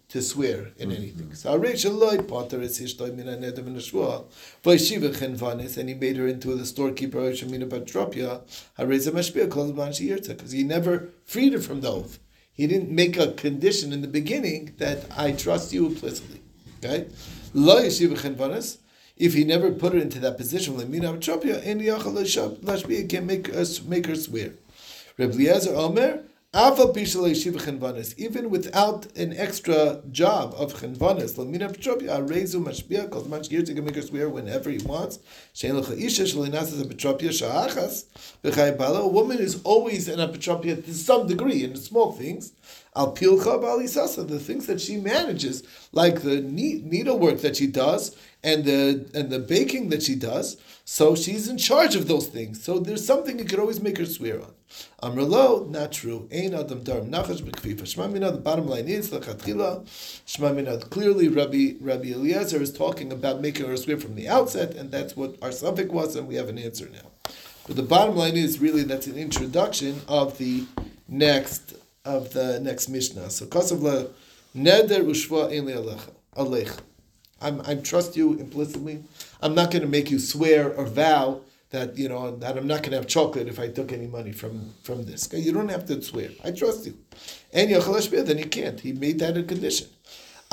to 0.09 0.21
swear 0.21 0.71
in 0.77 0.89
Mm-hmm. 0.89 0.91
anything. 0.91 1.33
So 1.35 1.57
Rachel 1.57 1.93
Lloyd 1.93 2.27
Potter 2.29 2.61
is 2.61 2.79
ishtoi 2.79 3.13
min 3.13 3.25
hanedem 3.27 3.67
in 3.67 3.75
shvua. 3.75 4.25
V'yeshiva 4.63 5.13
chenvanis, 5.13 5.77
and 5.77 5.89
he 5.89 5.95
made 5.95 6.15
her 6.15 6.25
into 6.27 6.55
the 6.55 6.65
storekeeper 6.65 7.19
of 7.27 7.33
Shemina 7.33 7.67
Batropia. 7.67 8.41
Hareza 8.79 9.11
mashpia 9.11 9.51
calls 9.51 9.73
man 9.73 9.91
shiyirtza, 9.91 10.29
because 10.29 10.53
he 10.53 10.63
never 10.63 11.09
freed 11.25 11.51
her 11.53 11.59
from 11.59 11.81
the 11.81 11.89
oath. 11.91 12.17
He 12.53 12.67
didn't 12.67 12.91
make 12.91 13.17
a 13.17 13.31
condition 13.33 13.91
in 13.91 14.01
the 14.01 14.07
beginning 14.07 14.73
that 14.77 15.05
I 15.15 15.31
trust 15.31 15.73
you 15.73 15.87
implicitly. 15.87 16.41
Okay? 16.77 17.07
If 19.15 19.33
he 19.33 19.43
never 19.43 19.71
put 19.71 19.93
her 19.93 19.99
into 19.99 20.19
that 20.19 20.37
position, 20.37 20.75
can 23.05 23.25
make 23.25 23.53
us 23.53 23.81
make 23.83 24.07
her 24.07 24.15
swear. 24.15 24.53
Reb 25.17 25.33
Omer, 25.67 26.23
Even 26.55 28.49
without 28.51 29.07
an 29.17 29.33
extra 29.35 30.03
job 30.11 30.53
of 30.55 30.75
Chenvanis, 30.75 31.35
Lamina 31.35 31.67
Petropi, 31.67 32.03
Arezu 32.03 32.63
Mashbia, 32.63 33.09
calls 33.09 33.27
much 33.27 33.49
years 33.49 33.69
to 33.69 33.81
make 33.81 33.95
her 33.95 34.03
swear 34.03 34.29
whenever 34.29 34.69
he 34.69 34.77
wants. 34.77 35.17
Shein 35.55 35.71
Lecha 35.71 35.99
Isha, 35.99 36.25
Shalinasas 36.25 36.79
a 36.79 36.85
Petropia 36.85 37.31
Sha'achas, 37.31 38.05
B'chai 38.43 38.77
Bala, 38.77 39.01
a 39.01 39.07
woman 39.07 39.39
is 39.39 39.63
always 39.63 40.07
in 40.07 40.19
a 40.19 40.27
Petropia 40.27 40.85
to 40.85 40.93
some 40.93 41.25
degree, 41.25 41.63
in 41.63 41.75
small 41.75 42.11
things. 42.11 42.51
Al 42.95 43.13
pilcha 43.15 43.61
balisasa, 43.61 44.27
the 44.27 44.39
things 44.39 44.67
that 44.67 44.79
she 44.79 44.97
manages, 44.97 45.63
like 45.91 46.21
the 46.21 46.41
needlework 46.41 47.41
that 47.41 47.55
she 47.55 47.67
does 47.67 48.15
and 48.43 48.65
the 48.65 49.09
and 49.13 49.29
the 49.29 49.39
baking 49.39 49.89
that 49.89 50.03
she 50.03 50.15
does. 50.15 50.57
So 50.85 51.15
she's 51.15 51.47
in 51.47 51.57
charge 51.57 51.95
of 51.95 52.07
those 52.07 52.27
things. 52.27 52.63
So 52.63 52.77
there's 52.77 53.05
something 53.05 53.39
you 53.39 53.45
could 53.45 53.59
always 53.59 53.81
make 53.81 53.97
her 53.97 54.05
swear 54.05 54.41
on. 54.41 54.53
Amrlo, 55.01 55.69
not 55.69 55.91
true. 55.91 56.27
Ein 56.31 56.53
adam 56.53 56.83
darm 56.83 57.09
nachash 57.09 57.41
b'kfifa. 57.41 57.83
Shma 57.83 58.11
the 58.33 58.37
bottom 58.37 58.67
line 58.67 58.87
is, 58.87 59.09
the 59.09 59.19
lachatchila, 59.19 59.85
shma 60.25 60.89
Clearly, 60.89 61.27
Rabbi, 61.27 61.73
Rabbi 61.79 62.11
Eliezer 62.11 62.61
is 62.61 62.73
talking 62.73 63.11
about 63.11 63.41
making 63.41 63.67
her 63.67 63.77
swear 63.77 63.97
from 63.97 64.15
the 64.15 64.27
outset, 64.27 64.75
and 64.75 64.91
that's 64.91 65.15
what 65.15 65.35
our 65.41 65.51
suffix 65.51 65.89
was, 65.89 66.15
and 66.15 66.27
we 66.27 66.35
have 66.35 66.49
an 66.49 66.57
answer 66.57 66.89
now. 66.89 67.33
But 67.67 67.75
the 67.77 67.83
bottom 67.83 68.15
line 68.15 68.35
is 68.35 68.59
really 68.59 68.83
that's 68.83 69.07
an 69.07 69.17
introduction 69.17 70.01
of 70.07 70.37
the 70.37 70.65
next 71.07 71.75
of 72.05 72.33
the 72.33 72.59
next 72.59 72.89
Mishnah. 72.89 73.29
So 73.29 73.45
Kosov 73.45 74.09
neder 74.55 75.01
ushva 75.03 75.49
alecha. 76.35 76.79
I'm 77.41 77.61
I 77.65 77.75
trust 77.75 78.15
you 78.15 78.33
implicitly. 78.33 79.03
I'm 79.41 79.55
not 79.55 79.71
going 79.71 79.81
to 79.81 79.87
make 79.87 80.09
you 80.09 80.19
swear 80.19 80.73
or 80.73 80.85
vow 80.85 81.41
that 81.71 81.97
you 81.97 82.07
know 82.07 82.35
that 82.37 82.57
I'm 82.57 82.67
not 82.67 82.81
going 82.81 82.91
to 82.91 82.97
have 82.97 83.07
chocolate 83.07 83.47
if 83.47 83.59
I 83.59 83.67
took 83.67 83.91
any 83.91 84.07
money 84.07 84.31
from 84.31 84.73
from 84.83 85.03
this. 85.05 85.29
You 85.33 85.51
don't 85.51 85.69
have 85.69 85.85
to 85.87 86.01
swear. 86.01 86.29
I 86.43 86.51
trust 86.51 86.85
you. 86.85 86.97
And 87.51 87.69
then 87.71 88.37
you 88.37 88.45
can't. 88.45 88.79
He 88.79 88.93
made 88.93 89.19
that 89.19 89.37
a 89.37 89.43
condition. 89.43 89.87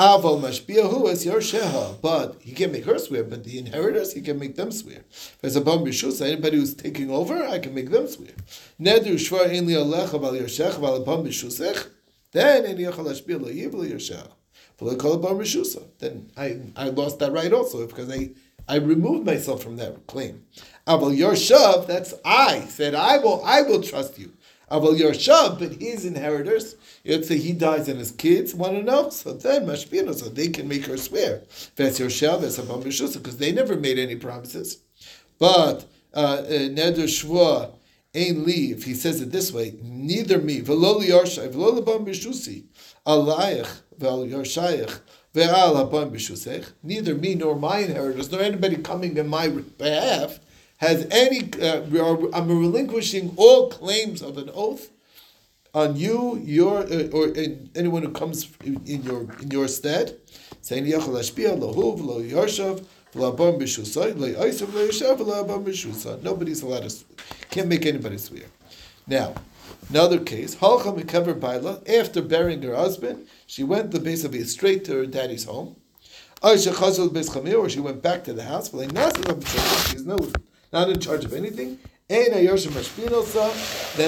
Aval 0.00 0.40
mashbiahu 0.40 1.10
as 1.10 1.26
sheha, 1.26 2.00
but 2.00 2.40
he 2.40 2.52
can't 2.52 2.72
make 2.72 2.86
her 2.86 2.98
swear. 2.98 3.22
But 3.22 3.44
the 3.44 3.58
inheritors, 3.58 4.14
he 4.14 4.22
can 4.22 4.38
make 4.38 4.56
them 4.56 4.72
swear. 4.72 5.04
There's 5.42 5.56
a 5.56 5.60
b'shusa. 5.60 6.26
Anybody 6.26 6.56
who's 6.56 6.72
taking 6.72 7.10
over, 7.10 7.44
I 7.44 7.58
can 7.58 7.74
make 7.74 7.90
them 7.90 8.08
swear. 8.08 8.30
Nedu 8.80 9.16
shvar 9.16 9.50
ein 9.50 9.66
li 9.66 9.74
alecha 9.74 10.18
val 10.18 10.32
yoshech 10.32 10.80
val 10.80 11.00
bam 11.04 11.24
b'shusech. 11.24 11.86
Then 12.32 12.64
any 12.64 12.84
yachal 12.84 13.10
ashbia 13.12 13.38
lo 13.38 13.50
yibli 13.50 13.92
yoshech. 13.92 14.30
Then 15.98 16.30
I, 16.38 16.58
I 16.74 16.88
lost 16.88 17.18
that 17.18 17.32
right 17.32 17.52
also 17.52 17.86
because 17.86 18.10
I, 18.10 18.30
I 18.66 18.76
removed 18.76 19.26
myself 19.26 19.62
from 19.62 19.76
that 19.76 20.06
claim. 20.06 20.46
Aval 20.86 21.14
Yorshav, 21.14 21.86
that's 21.86 22.14
I 22.24 22.60
said 22.60 22.94
I 22.94 23.18
will 23.18 23.44
I 23.44 23.60
will 23.60 23.82
trust 23.82 24.18
you. 24.18 24.32
Aval 24.70 24.98
Yorshav, 24.98 25.58
but 25.58 25.80
his 25.80 26.04
inheritors, 26.04 26.76
let's 27.04 27.26
say 27.28 27.38
he 27.38 27.52
dies 27.52 27.88
and 27.88 27.98
his 27.98 28.12
kids 28.12 28.54
want 28.54 28.74
to 28.74 28.82
know, 28.82 29.10
so 29.10 29.32
then 29.32 29.66
Mashpino, 29.66 30.14
so 30.14 30.28
they 30.28 30.48
can 30.48 30.68
make 30.68 30.86
her 30.86 30.96
swear. 30.96 31.42
That's 31.74 31.98
Yorshav, 31.98 32.42
that's 32.42 32.58
Abam 32.58 32.82
because 32.84 33.36
they 33.38 33.50
never 33.50 33.76
made 33.76 33.98
any 33.98 34.16
promises. 34.16 34.78
But 35.38 35.86
uh, 36.14 36.18
uh, 36.18 36.42
Neder 36.42 37.08
Shvua, 37.08 37.72
Ein 38.14 38.44
Li, 38.44 38.72
if 38.72 38.84
he 38.84 38.94
says 38.94 39.20
it 39.20 39.32
this 39.32 39.52
way, 39.52 39.74
neither 39.82 40.38
me, 40.38 40.60
Veloli 40.60 41.08
Yorshav, 41.08 41.52
Veloli 41.52 41.84
Bam 41.84 42.06
Bishusi, 42.06 42.64
Yorshayach, 43.06 45.00
Ve'al 45.34 45.90
Abam 45.90 46.12
Bishusech, 46.12 46.72
neither 46.82 47.14
me 47.14 47.34
nor 47.34 47.56
my 47.56 47.78
inheritors, 47.78 48.30
nor 48.30 48.40
anybody 48.40 48.76
coming 48.76 49.16
in 49.16 49.28
my 49.28 49.48
behalf, 49.48 50.38
has 50.80 51.06
any, 51.10 51.50
uh, 51.60 51.82
I'm 52.32 52.48
relinquishing 52.48 53.34
all 53.36 53.68
claims 53.68 54.22
of 54.22 54.38
an 54.38 54.50
oath 54.54 54.90
on 55.74 55.96
you, 55.96 56.40
your, 56.42 56.78
uh, 56.78 57.08
or 57.12 57.32
anyone 57.74 58.02
who 58.02 58.10
comes 58.10 58.50
in, 58.64 59.02
your 59.02 59.30
in 59.40 59.50
your 59.50 59.68
stead, 59.68 60.16
saying 60.62 60.84
Yachal 60.84 61.18
Ashpia, 61.20 61.58
Lohuv, 61.58 62.00
Lo 62.02 62.20
Yarshav, 62.22 62.84
Nobody's 66.22 66.62
allowed 66.62 66.88
to, 66.88 67.04
can't 67.50 67.68
make 67.68 67.84
anybody 67.84 68.18
swear. 68.18 68.44
Now, 69.06 69.34
Another 69.88 70.20
case, 70.20 70.54
after 70.62 72.22
burying 72.22 72.62
her 72.62 72.76
husband, 72.76 73.26
she 73.46 73.64
went 73.64 73.90
the 73.90 73.98
base 73.98 74.22
of 74.22 74.34
straight 74.48 74.84
to 74.84 74.92
her 74.98 75.06
daddy's 75.06 75.44
home. 75.44 75.74
Or 76.42 76.56
she 76.56 76.70
went 77.80 78.02
back 78.02 78.22
to 78.24 78.32
the 78.32 78.44
house. 78.44 78.70
She's 79.90 80.06
no, 80.06 80.16
not 80.72 80.88
in 80.88 81.00
charge 81.00 81.24
of 81.24 81.32
anything. 81.32 81.78
Then 82.08 82.32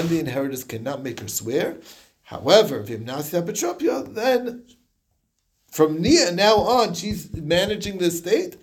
the 0.07 0.19
inheritors 0.19 0.63
cannot 0.63 1.03
make 1.03 1.19
her 1.21 1.27
swear. 1.27 1.77
However, 2.23 2.79
then 2.83 4.63
from 5.71 6.01
Nia 6.01 6.31
now 6.31 6.57
on, 6.57 6.93
she's 6.93 7.33
managing 7.33 7.97
the 7.97 8.05
estate. 8.05 8.57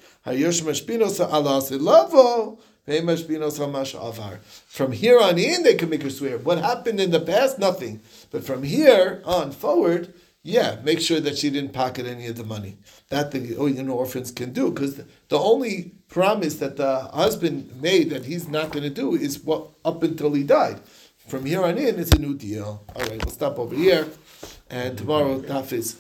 From 4.67 4.93
here 4.93 5.19
on 5.19 5.39
in, 5.39 5.63
they 5.63 5.75
can 5.75 5.89
make 5.91 6.03
her 6.03 6.11
swear. 6.11 6.39
What 6.39 6.59
happened 6.59 7.01
in 7.01 7.11
the 7.11 7.21
past? 7.21 7.59
Nothing. 7.59 8.01
But 8.31 8.45
from 8.45 8.63
here 8.63 9.23
on 9.25 9.53
forward, 9.53 10.15
yeah, 10.43 10.77
make 10.83 11.01
sure 11.01 11.21
that 11.21 11.37
she 11.37 11.51
didn't 11.51 11.73
pocket 11.73 12.07
any 12.07 12.27
of 12.27 12.37
the 12.37 12.45
money. 12.45 12.79
That 13.11 13.31
the 13.31 13.57
oh, 13.57 13.67
you 13.67 13.83
know 13.83 13.95
orphans 13.95 14.31
can 14.31 14.53
do 14.53 14.71
because 14.71 14.97
the 15.29 15.39
only 15.39 15.93
promise 16.09 16.57
that 16.57 16.77
the 16.77 17.01
husband 17.13 17.81
made 17.81 18.11
that 18.11 18.25
he's 18.25 18.49
not 18.49 18.73
going 18.73 18.85
to 18.85 18.91
do 18.91 19.15
is 19.15 19.43
what 19.45 19.69
up 19.85 20.03
until 20.03 20.33
he 20.33 20.43
died. 20.43 20.81
From 21.29 21.45
here 21.45 21.63
on 21.63 21.77
in, 21.77 22.01
it's 22.01 22.13
a 22.13 22.19
new 22.19 22.35
deal. 22.35 22.83
All 22.97 23.03
right, 23.03 23.23
we'll 23.25 23.35
stop 23.35 23.59
over 23.59 23.75
here, 23.75 24.09
and 24.71 24.97
tomorrow 24.97 25.41
daf 25.41 25.73
is 25.73 25.97